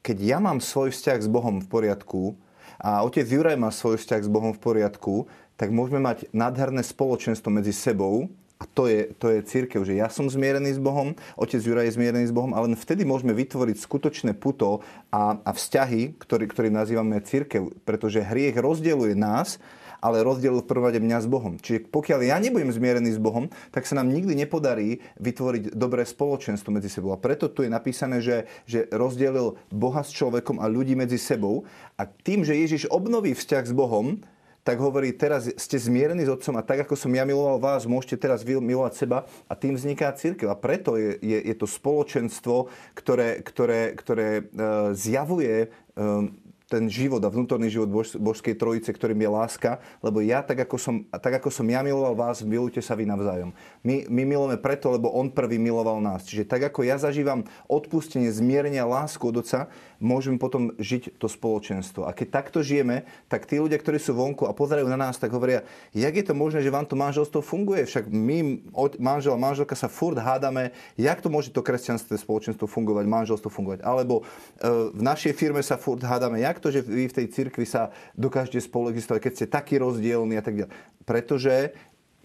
[0.00, 2.36] keď ja mám svoj vzťah s Bohom v poriadku
[2.78, 5.26] a otec Juraj má svoj vzťah s Bohom v poriadku,
[5.58, 10.10] tak môžeme mať nádherné spoločenstvo medzi sebou, a to je, to je církev, že ja
[10.10, 13.78] som zmierený s Bohom, otec Juraj je zmierený s Bohom, ale len vtedy môžeme vytvoriť
[13.78, 14.82] skutočné puto
[15.14, 19.62] a, a vzťahy, ktorý, ktorý nazývame církev, pretože hriech rozdieluje nás,
[20.02, 21.54] ale rozdieluje v prvom rade mňa s Bohom.
[21.58, 26.70] Čiže pokiaľ ja nebudem zmierený s Bohom, tak sa nám nikdy nepodarí vytvoriť dobré spoločenstvo
[26.74, 27.14] medzi sebou.
[27.14, 31.66] A preto tu je napísané, že, že rozdielil Boha s človekom a ľudí medzi sebou.
[31.98, 34.22] A tým, že Ježiš obnoví vzťah s Bohom,
[34.68, 38.20] tak hovorí, teraz ste zmierení s Otcom a tak, ako som ja miloval vás, môžete
[38.20, 40.52] teraz vy milovať seba a tým vzniká církev.
[40.52, 46.28] A preto je, je, je to spoločenstvo, ktoré, ktoré, ktoré uh, zjavuje uh,
[46.68, 50.76] ten život a vnútorný život Bož, Božskej trojice, ktorým je láska, lebo ja, tak ako
[50.76, 53.56] som, tak ako som ja miloval vás, milujte sa vy navzájom.
[53.80, 56.28] My, my milujeme preto, lebo on prvý miloval nás.
[56.28, 62.06] Čiže tak ako ja zažívam odpustenie, zmierenia, lásku od Otca, môžeme potom žiť to spoločenstvo.
[62.06, 65.32] A keď takto žijeme, tak tí ľudia, ktorí sú vonku a pozerajú na nás, tak
[65.32, 67.88] hovoria, jak je to možné, že vám to manželstvo funguje?
[67.88, 68.60] Však my,
[69.00, 73.80] manžel a manželka sa furt hádame, jak to môže to kresťanské spoločenstvo fungovať, manželstvo fungovať.
[73.82, 77.64] Alebo e, v našej firme sa furt hádame, jak to, že vy v tej cirkvi
[77.64, 80.72] sa dokážete spolu existovať, keď ste taký rozdielni a tak ďalej.
[81.08, 81.54] Pretože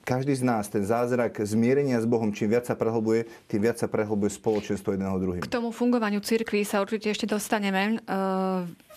[0.03, 3.87] každý z nás ten zázrak zmierenia s Bohom, čím viac sa prehlbuje, tým viac sa
[3.87, 5.41] prehlbuje spoločenstvo jedného druhým.
[5.41, 7.97] K tomu fungovaniu cirkvi sa určite ešte dostaneme.
[8.03, 8.17] E,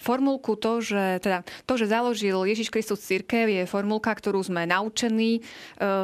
[0.02, 5.38] formulku to, že, teda, to, že založil Ježiš Kristus církev, je formulka, ktorú sme naučení.
[5.38, 5.40] E,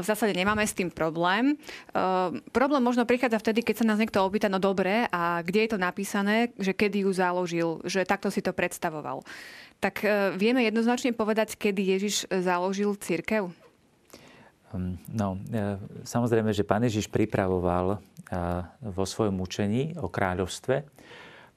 [0.00, 1.58] v zásade nemáme s tým problém.
[1.58, 5.70] E, problém možno prichádza vtedy, keď sa nás niekto opýta, no dobre, a kde je
[5.74, 9.26] to napísané, že kedy ju založil, že takto si to predstavoval.
[9.82, 10.06] Tak
[10.38, 13.50] vieme jednoznačne povedať, kedy Ježiš založil církev?
[14.72, 17.98] Hm, no, e, samozrejme, že pán Ježiš pripravoval e,
[18.88, 20.88] vo svojom učení o kráľovstve,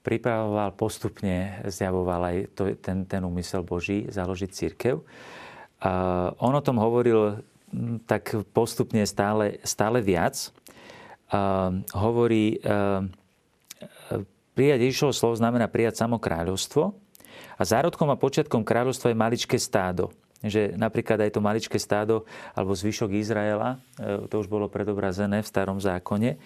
[0.03, 5.01] pripravoval postupne, zjavoval aj to, ten, ten úmysel Boží založiť církev.
[6.38, 7.41] On o tom hovoril
[8.05, 10.53] tak postupne stále, stále viac.
[11.97, 12.70] Hovorí, e,
[14.53, 16.93] prijať Ježišovo slovo znamená prijať samo kráľovstvo
[17.57, 20.13] a zárodkom a počiatkom kráľovstva je maličké stádo
[20.47, 25.49] že napríklad aj to maličké stádo alebo zvyšok Izraela, e, to už bolo predobrazené v
[25.49, 26.37] starom zákone,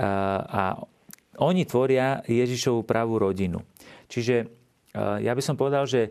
[0.00, 0.78] a
[1.40, 3.64] oni tvoria Ježišovú pravú rodinu.
[4.06, 4.46] Čiže e,
[5.24, 6.10] ja by som povedal, že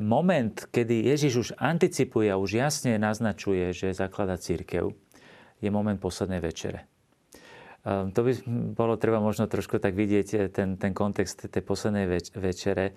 [0.00, 4.94] moment, kedy Ježiš už anticipuje a už jasne naznačuje, že zaklada církev,
[5.62, 6.90] je moment poslednej večere.
[7.82, 8.32] To by
[8.78, 12.94] bolo treba možno trošku tak vidieť ten, ten kontext tej poslednej večere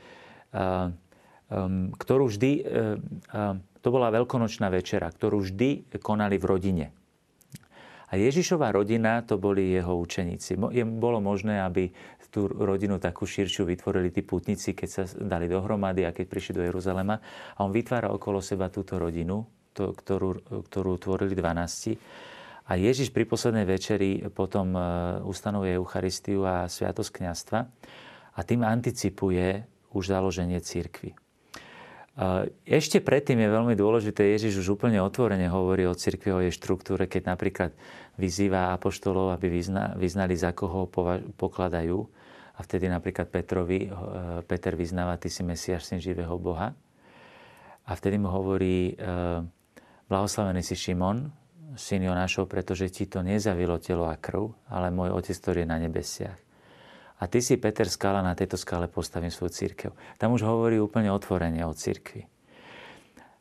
[1.96, 6.86] ktorú vždy, uh, to bola veľkonočná večera, ktorú vždy konali v rodine.
[8.10, 10.58] A Ježišová rodina, to boli jeho učeníci.
[10.86, 11.89] Bolo možné, aby
[12.30, 16.64] tú rodinu takú širšiu vytvorili tí putníci, keď sa dali dohromady a keď prišli do
[16.68, 17.16] Jeruzalema.
[17.56, 21.96] A on vytvára okolo seba túto rodinu, to, ktorú, ktorú tvorili 12.
[22.68, 24.82] A Ježiš pri poslednej večeri potom e,
[25.24, 27.60] ustanovuje Eucharistiu a Sviatosť kniastva
[28.36, 29.64] a tým anticipuje
[29.96, 31.24] už založenie církvy.
[32.63, 37.11] Ešte predtým je veľmi dôležité, Ježiš už úplne otvorene hovorí o cirkvi, o jej štruktúre,
[37.11, 37.76] keď napríklad
[38.16, 39.51] vyzýva apoštolov, aby
[39.99, 40.88] vyznali, za koho
[41.36, 42.07] pokladajú.
[42.55, 43.91] A vtedy napríklad Petrovi, eh,
[44.47, 46.72] Peter vyznáva, ty si Mesiáš, syn živého Boha.
[47.84, 49.43] A vtedy mu hovorí, eh,
[50.07, 51.28] blahoslavený si Šimon,
[51.76, 55.78] syn Jonášov, pretože ti to nezavilo telo a krv, ale môj otec, ktorý je na
[55.84, 56.45] nebesiach.
[57.16, 59.91] A ty si, Peter Skala, na tejto skale postavím svoju církev.
[60.20, 62.28] Tam už hovorí úplne otvorene o církvi.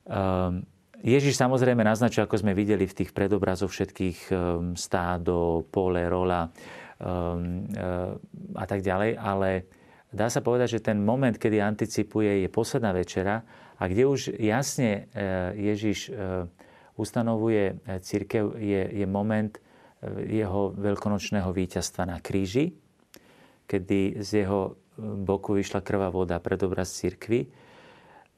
[0.06, 0.62] Um,
[1.02, 7.66] Ježiš samozrejme naznačuje, ako sme videli v tých predobrazoch všetkých um, stádo, pole, rola um,
[7.74, 8.14] uh,
[8.54, 9.66] a tak ďalej, ale
[10.14, 13.42] dá sa povedať, že ten moment, kedy anticipuje, je posledná večera
[13.74, 16.46] a kde už jasne uh, Ježiš uh,
[16.94, 17.74] ustanovuje
[18.06, 19.50] církev, je, je moment
[20.22, 22.70] jeho veľkonočného víťazstva na kríži,
[23.64, 27.48] kedy z jeho e, boku vyšla krvá voda pred obraz cirkvy.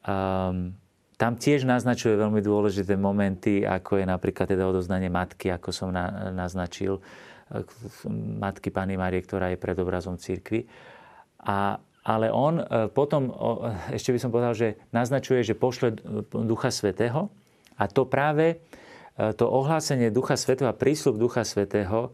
[0.07, 0.79] Um,
[1.17, 6.31] tam tiež naznačuje veľmi dôležité momenty, ako je napríklad teda odoznanie matky, ako som na,
[6.31, 7.01] naznačil,
[7.51, 7.65] e,
[8.39, 10.69] matky Pany Márie, ktorá je pred obrazom církvy.
[11.43, 13.33] A, ale on e, potom,
[13.91, 15.97] ešte by som povedal, že naznačuje, že pošle
[16.31, 17.33] Ducha Svetého
[17.77, 18.61] a to práve
[19.17, 22.13] to ohlásenie Ducha Svetého a prísľub Ducha Svetého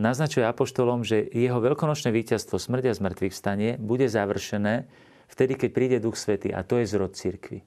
[0.00, 4.88] naznačuje apoštolom, že jeho veľkonočné víťazstvo smrť a zmrtvých vstanie bude završené
[5.28, 7.60] vtedy, keď príde Duch Svety a to je zrod církvy.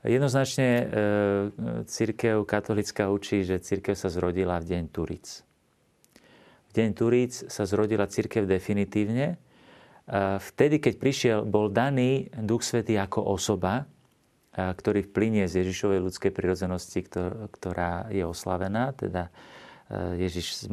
[0.00, 0.84] Jednoznačne e,
[1.84, 5.42] církev katolická učí, že církev sa zrodila v deň Turic.
[6.70, 9.42] V deň Turic sa zrodila církev definitívne.
[10.38, 13.90] Vtedy, keď prišiel, bol daný Duch Svety ako osoba,
[14.54, 17.06] ktorý vplynie z Ježišovej ľudskej prirodzenosti,
[17.54, 19.30] ktorá je oslavená, teda
[19.90, 20.70] Ježiš,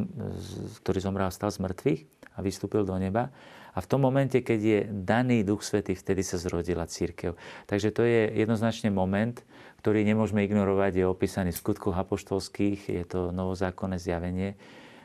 [0.82, 2.00] ktorý zomrel, stal z mŕtvych
[2.34, 3.34] a vystúpil do neba.
[3.74, 7.38] A v tom momente, keď je daný Duch Svetý, vtedy sa zrodila církev.
[7.70, 9.38] Takže to je jednoznačne moment,
[9.78, 14.58] ktorý nemôžeme ignorovať, je opísaný v skutkoch apoštolských, je to novozákonné zjavenie,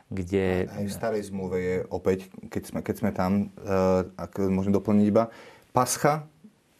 [0.09, 0.65] kde...
[0.65, 5.05] Aj v starej zmluve je opäť, keď sme, keď sme tam, uh, ak môžem doplniť
[5.05, 5.29] iba,
[5.73, 6.25] Pascha,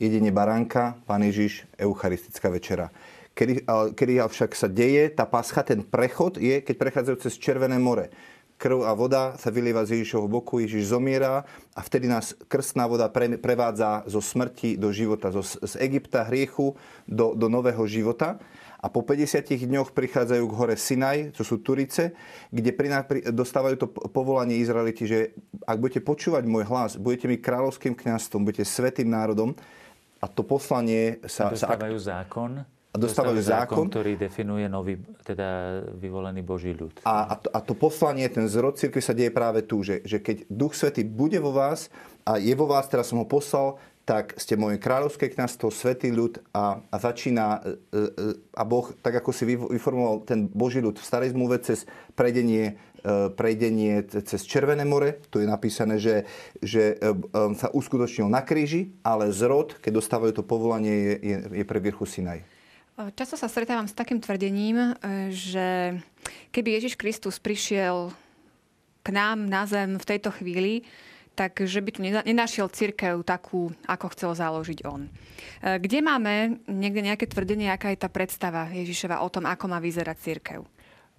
[0.02, 2.90] jedenie baránka, Pán Ježiš, Eucharistická večera.
[3.34, 3.66] Kedy,
[3.98, 8.14] kedy však sa deje tá pascha, ten prechod je, keď prechádzajú cez Červené more.
[8.62, 13.10] krv a voda sa vylieva z Ježišovho boku, Ježiš zomiera a vtedy nás krstná voda
[13.10, 16.78] pre, prevádza zo smrti do života, zo, z Egypta hriechu
[17.10, 18.38] do, do nového života.
[18.84, 22.12] A po 50 dňoch prichádzajú k hore Sinaj, čo sú Turice,
[22.52, 22.76] kde
[23.32, 25.20] dostávajú to povolanie Izraeliti, že
[25.64, 29.56] ak budete počúvať môj hlas, budete mi kráľovským kňazstvom, budete svetým národom
[30.20, 31.48] a to poslanie sa...
[31.48, 32.64] A dostávajú sa, zákon?
[32.94, 37.02] A dostávajú, zákon, zákon, ktorý definuje nový, teda vyvolený Boží ľud.
[37.02, 40.22] A, a, to, a to poslanie, ten zrod cirkvi sa deje práve tu, že, že
[40.22, 41.90] keď Duch Svetý bude vo vás
[42.22, 46.44] a je vo vás, teraz som ho poslal, tak ste moje kráľovské kniazstvo, svetý ľud
[46.52, 51.08] a, a začína e, e, a Boh, tak ako si vyformoval ten Boží ľud v
[51.08, 56.28] starej zmluve cez prejdenie, e, prejdenie cez Červené more, tu je napísané, že,
[56.60, 57.00] že
[57.56, 62.04] sa uskutočnil na kríži, ale zrod, keď dostávajú to povolanie, je, je, je pre vrchu
[62.04, 62.53] Sinaj.
[62.94, 64.94] Často sa stretávam s takým tvrdením,
[65.34, 65.98] že
[66.54, 68.14] keby Ježiš Kristus prišiel
[69.02, 70.86] k nám na zem v tejto chvíli,
[71.34, 75.10] tak že by tu nenašiel církev takú, ako chcel založiť on.
[75.10, 79.82] E, kde máme niekde nejaké tvrdenie, aká je tá predstava Ježišova o tom, ako má
[79.82, 80.62] vyzerať církev?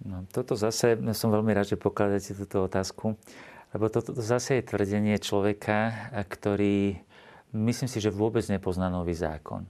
[0.07, 3.19] No, toto zase, som veľmi rád, že pokladáte túto otázku,
[3.75, 6.95] lebo toto zase je tvrdenie človeka, ktorý
[7.51, 9.67] myslím si, že vôbec nepozná nový zákon.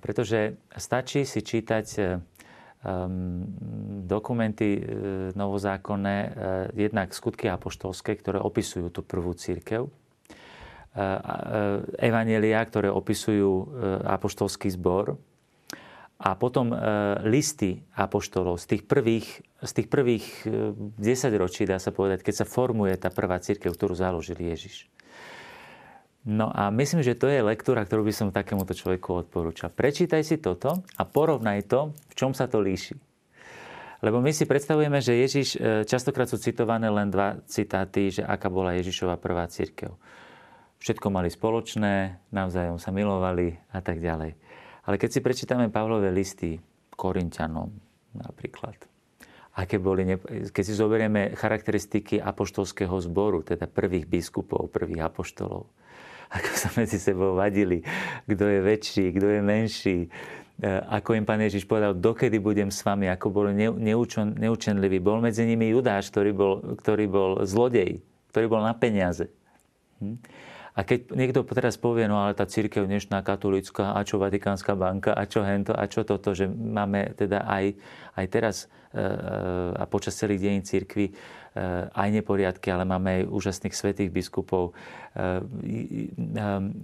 [0.00, 3.48] Pretože stačí si čítať um,
[4.04, 4.80] dokumenty e,
[5.32, 6.28] novozákonné, e,
[6.88, 9.90] jednak skutky apoštolské, ktoré opisujú tú prvú církev, e,
[11.96, 13.64] evanelia, ktoré opisujú e,
[14.04, 15.16] apoštolský zbor,
[16.14, 16.76] a potom e,
[17.26, 19.28] listy apoštolov z tých prvých,
[19.64, 21.00] z tých prvých 10
[21.40, 24.93] ročí, dá sa povedať, keď sa formuje tá prvá církev, ktorú založil Ježiš.
[26.24, 29.68] No a myslím, že to je lektúra, ktorú by som takémuto človeku odporúčal.
[29.68, 32.96] Prečítaj si toto a porovnaj to, v čom sa to líši.
[34.00, 38.48] Lebo my si predstavujeme, že Ježiš, e, častokrát sú citované len dva citáty, že aká
[38.48, 39.96] bola Ježišova prvá církev.
[40.80, 44.36] Všetko mali spoločné, navzájom sa milovali a tak ďalej.
[44.84, 46.60] Ale keď si prečítame Pavlové listy
[46.92, 47.72] Korintianom
[48.16, 48.76] napríklad,
[49.56, 50.04] aké boli,
[50.52, 55.64] keď si zoberieme charakteristiky apoštolského zboru, teda prvých biskupov, prvých apoštolov,
[56.34, 57.80] ako sa medzi sebou vadili,
[58.26, 62.82] kto je väčší, kto je menší, e, ako im pán Ježiš povedal, dokedy budem s
[62.82, 64.98] vami, ako bol neučen, neučenlivý.
[64.98, 68.02] Bol medzi nimi Judáš, ktorý bol, ktorý bol zlodej,
[68.34, 69.30] ktorý bol na peniaze.
[70.02, 70.18] Hm?
[70.74, 75.14] A keď niekto teraz povie, no ale tá církev dnešná katolická, a čo Vatikánska banka,
[75.14, 77.78] a čo hento, a čo toto, že máme teda aj,
[78.18, 78.56] aj teraz
[78.90, 79.06] e, e,
[79.78, 81.14] a počas celých dejín církvy
[81.94, 84.74] aj neporiadky, ale máme aj úžasných svetých biskupov.
[85.14, 85.38] Eh,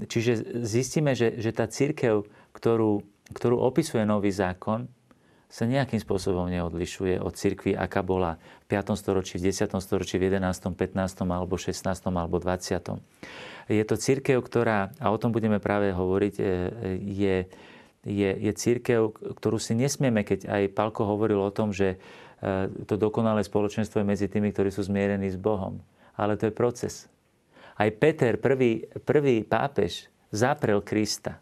[0.06, 2.22] čiže zistíme, že, že tá církev,
[2.54, 3.02] ktorú,
[3.34, 4.86] ktorú opisuje nový zákon,
[5.50, 8.38] sa nejakým spôsobom neodlišuje od cirkvi, aká bola
[8.70, 8.94] v 5.
[8.94, 9.66] storočí, v 10.
[9.82, 11.26] storočí, v 11., 15.
[11.26, 11.90] alebo 16.
[11.90, 13.02] alebo 20.
[13.66, 16.46] Je to církev, ktorá, a o tom budeme práve hovoriť, eh,
[17.02, 17.36] je,
[18.06, 21.98] je, je církev, ktorú si nesmieme, keď aj Palko hovoril o tom, že
[22.88, 25.80] to dokonalé spoločenstvo je medzi tými, ktorí sú zmierení s Bohom.
[26.16, 27.08] Ale to je proces.
[27.76, 31.40] Aj Peter, prvý, prvý pápež, zaprel Krista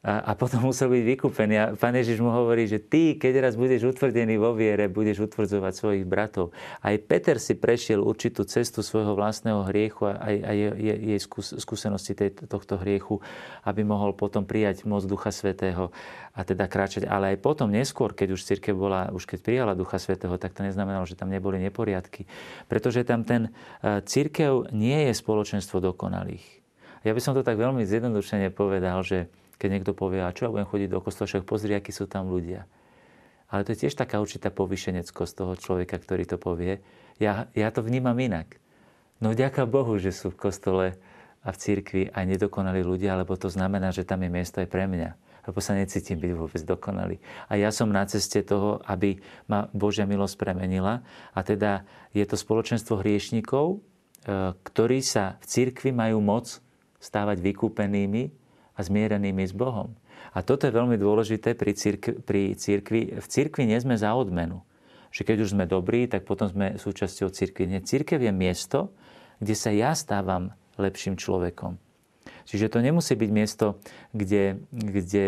[0.00, 1.54] a, a potom musel byť vykúpený.
[1.60, 5.72] A pán Ježiš mu hovorí, že ty, keď raz budeš utvrdený vo viere, budeš utvrdzovať
[5.76, 6.56] svojich bratov.
[6.80, 11.20] Aj Peter si prešiel určitú cestu svojho vlastného hriechu a aj, aj jej
[11.60, 13.20] skúsenosti tej, tohto hriechu,
[13.68, 15.92] aby mohol potom prijať moc Ducha Svetého
[16.32, 17.04] a teda kráčať.
[17.04, 20.64] Ale aj potom neskôr, keď už církev bola, už keď prijala Ducha Svetého, tak to
[20.64, 22.24] neznamenalo, že tam neboli neporiadky.
[22.72, 23.52] Pretože tam ten
[23.84, 26.44] e, církev nie je spoločenstvo dokonalých.
[27.04, 29.28] Ja by som to tak veľmi zjednodušene povedal, že
[29.60, 32.32] keď niekto povie, a čo ja budem chodiť do kostola, však pozri, akí sú tam
[32.32, 32.64] ľudia.
[33.52, 36.80] Ale to je tiež taká určitá povyšeneckosť toho človeka, ktorý to povie.
[37.20, 38.56] Ja, ja to vnímam inak.
[39.20, 40.86] No vďaka Bohu, že sú v kostole
[41.44, 44.88] a v cirkvi aj nedokonalí ľudia, lebo to znamená, že tam je miesto aj pre
[44.88, 45.12] mňa.
[45.44, 47.20] Lebo sa necítim byť vôbec dokonalý.
[47.48, 51.04] A ja som na ceste toho, aby ma Božia milosť premenila.
[51.36, 51.84] A teda
[52.16, 53.78] je to spoločenstvo hriešnikov, e,
[54.52, 56.60] ktorí sa v cirkvi majú moc
[57.00, 58.39] stávať vykúpenými
[58.80, 59.92] a zmierenými s Bohom.
[60.32, 63.20] A toto je veľmi dôležité pri, církvi, pri církvi.
[63.20, 64.64] V církvi nie sme za odmenu.
[65.12, 67.68] Že keď už sme dobrí, tak potom sme súčasťou církvy.
[67.68, 68.96] Nie, církev je miesto,
[69.42, 71.76] kde sa ja stávam lepším človekom.
[72.48, 73.76] Čiže to nemusí byť miesto,
[74.16, 75.26] kde, kde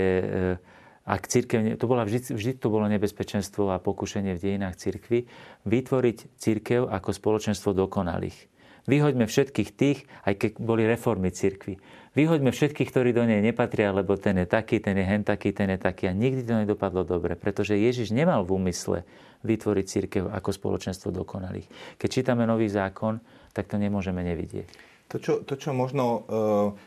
[0.56, 0.56] eh,
[1.02, 5.26] ak církev, to bola vždy, vždy to bolo nebezpečenstvo a pokušenie v dejinách církvy,
[5.66, 8.38] vytvoriť církev ako spoločenstvo dokonalých.
[8.86, 11.78] Vyhoďme všetkých tých, aj keď boli reformy cirkvi.
[12.12, 15.72] Vyhoďme všetkých, ktorí do nej nepatria, lebo ten je taký, ten je hen taký, ten
[15.72, 16.08] je taký.
[16.08, 19.04] A nikdy to nedopadlo dobre, pretože Ježiš nemal v úmysle
[19.42, 21.66] vytvoriť církev ako spoločenstvo dokonalých.
[21.98, 23.18] Keď čítame nový zákon,
[23.50, 24.68] tak to nemôžeme nevidieť.
[25.12, 26.22] To, čo, to, čo možno uh,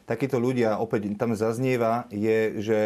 [0.09, 2.79] takíto ľudia opäť tam zaznieva, je, že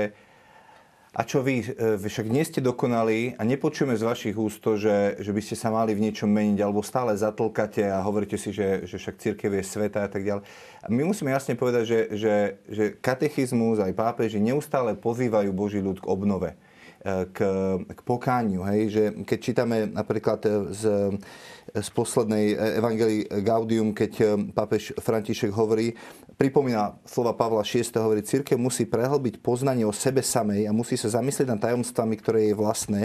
[1.09, 5.17] a čo e, vy však nie ste dokonali a nepočujeme z vašich úst to, že,
[5.17, 8.85] že by ste sa mali v niečom meniť, alebo stále zatlkate a hovoríte si, že,
[8.85, 10.45] že však církev je sveta a tak ďalej.
[10.79, 12.35] A my musíme jasne povedať, že, že,
[12.69, 16.53] že katechizmus aj pápeži neustále pozývajú Boží ľud k obnove
[17.05, 17.39] k,
[17.87, 18.63] k pokániu.
[18.67, 18.81] Hej?
[18.91, 20.39] Že keď čítame napríklad
[20.75, 21.15] z,
[21.75, 25.93] z poslednej Evangelii Gaudium, keď pápež František hovorí,
[26.39, 27.83] pripomína slova Pavla VI.
[27.99, 32.39] hovorí, církev musí prehlbiť poznanie o sebe samej a musí sa zamyslieť nad tajomstvami, ktoré
[32.47, 33.01] je vlastné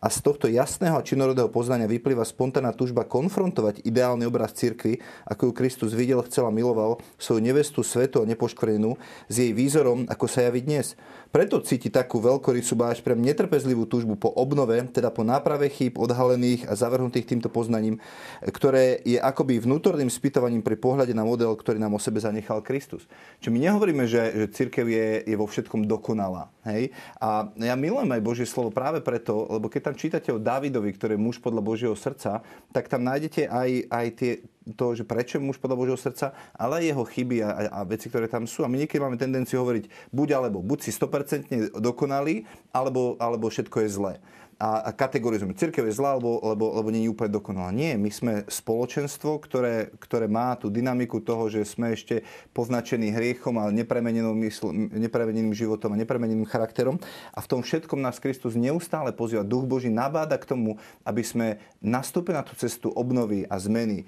[0.00, 4.98] a z tohto jasného a činorodého poznania vyplýva spontánna túžba konfrontovať ideálny obraz cirkvy,
[5.28, 8.96] ako ju Kristus videl, chcel a miloval, svoju nevestu svetu a nepoškvrnenú,
[9.28, 10.96] s jej výzorom, ako sa javí dnes.
[11.30, 16.66] Preto cíti takú veľkorysú báš pre netrpezlivú túžbu po obnove, teda po náprave chýb odhalených
[16.66, 18.02] a zavrhnutých týmto poznaním,
[18.42, 23.06] ktoré je akoby vnútorným spýtovaním pri pohľade na model, ktorý nám o sebe zanechal Kristus.
[23.38, 26.50] Čiže my nehovoríme, že, že církev je, je vo všetkom dokonalá.
[26.66, 26.90] Hej?
[27.22, 31.18] A ja milujem aj Božie slovo práve preto, lebo keď tam čítate o Davidovi, ktorý
[31.18, 34.32] je muž podľa Božieho srdca, tak tam nájdete aj, aj tie,
[34.78, 38.06] to, že prečo je muž podľa Božieho srdca, ale aj jeho chyby a, a, veci,
[38.06, 38.62] ktoré tam sú.
[38.62, 43.82] A my niekedy máme tendenciu hovoriť buď alebo, buď si 100% dokonalý, alebo, alebo všetko
[43.82, 44.14] je zlé
[44.60, 45.56] a, a kategorizujeme.
[45.56, 47.72] Církev je zlá, lebo, lebo, lebo nie je úplne dokonalá.
[47.72, 52.20] Nie, my sme spoločenstvo, ktoré, ktoré má tú dynamiku toho, že sme ešte
[52.52, 57.00] poznačení hriechom a nepremeneným životom a nepremeneným charakterom.
[57.32, 59.48] A v tom všetkom nás Kristus neustále pozýva.
[59.48, 60.76] Duch Boží nabáda k tomu,
[61.08, 64.04] aby sme nastúpili na tú cestu obnovy a zmeny.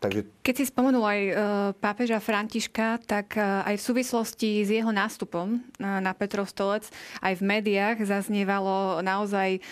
[0.00, 0.28] Takže...
[0.44, 1.32] Keď si spomenul aj e,
[1.80, 6.84] pápeža Františka, tak e, aj v súvislosti s jeho nástupom e, na Petrov stolec
[7.24, 9.64] aj v médiách zaznievalo naozaj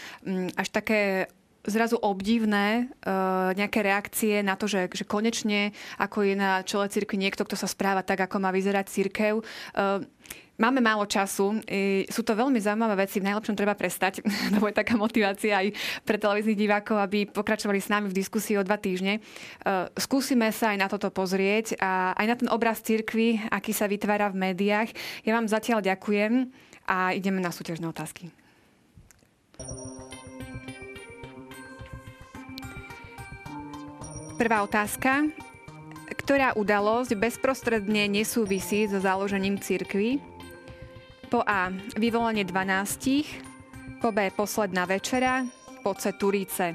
[0.56, 1.28] až také
[1.64, 2.92] zrazu obdivné
[3.56, 7.68] nejaké reakcie na to, že, že konečne ako je na čele cirkvi niekto, kto sa
[7.68, 9.40] správa tak, ako má vyzerať cirkev.
[10.54, 11.58] Máme málo času.
[12.06, 13.18] Sú to veľmi zaujímavé veci.
[13.18, 14.22] V najlepšom treba prestať.
[14.54, 15.74] To je taká motivácia aj
[16.06, 19.18] pre televíznych divákov, aby pokračovali s nami v diskusii o dva týždne.
[19.18, 19.20] E,
[19.98, 24.30] skúsime sa aj na toto pozrieť a aj na ten obraz cirkvy, aký sa vytvára
[24.30, 24.94] v médiách.
[25.26, 26.54] Ja vám zatiaľ ďakujem
[26.86, 28.30] a ideme na súťažné otázky.
[34.34, 35.30] Prvá otázka.
[36.10, 40.18] Ktorá udalosť bezprostredne nesúvisí so založením cirkvy?
[41.30, 41.70] Po A.
[41.94, 44.02] Vyvolanie 12.
[44.02, 44.34] Po B.
[44.34, 45.46] Posledná večera.
[45.86, 46.10] Po C.
[46.18, 46.74] Turíce.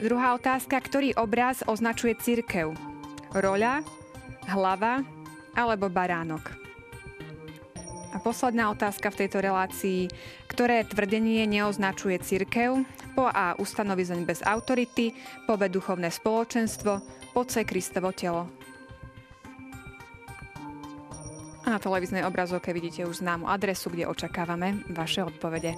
[0.00, 0.80] Druhá otázka.
[0.80, 2.72] Ktorý obraz označuje církev?
[3.36, 3.84] Roľa,
[4.48, 5.04] hlava
[5.52, 6.48] alebo baránok?
[8.14, 10.08] A posledná otázka v tejto relácii.
[10.48, 12.88] Ktoré tvrdenie neoznačuje církev?
[13.14, 13.54] Po A.
[13.54, 15.14] Ustanovizeň bez autority.
[15.46, 15.54] Po.
[15.54, 16.92] Duchovné spoločenstvo.
[17.30, 17.42] Po.
[17.46, 18.50] Kristovo telo.
[21.64, 25.72] A na televíznej obrazovke vidíte už známu adresu, kde očakávame vaše odpovede.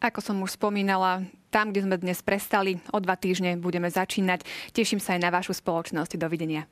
[0.00, 4.46] Ako som už spomínala, tam, kde sme dnes prestali, o dva týždne budeme začínať.
[4.70, 6.14] Teším sa aj na vašu spoločnosť.
[6.14, 6.64] Dovidenia.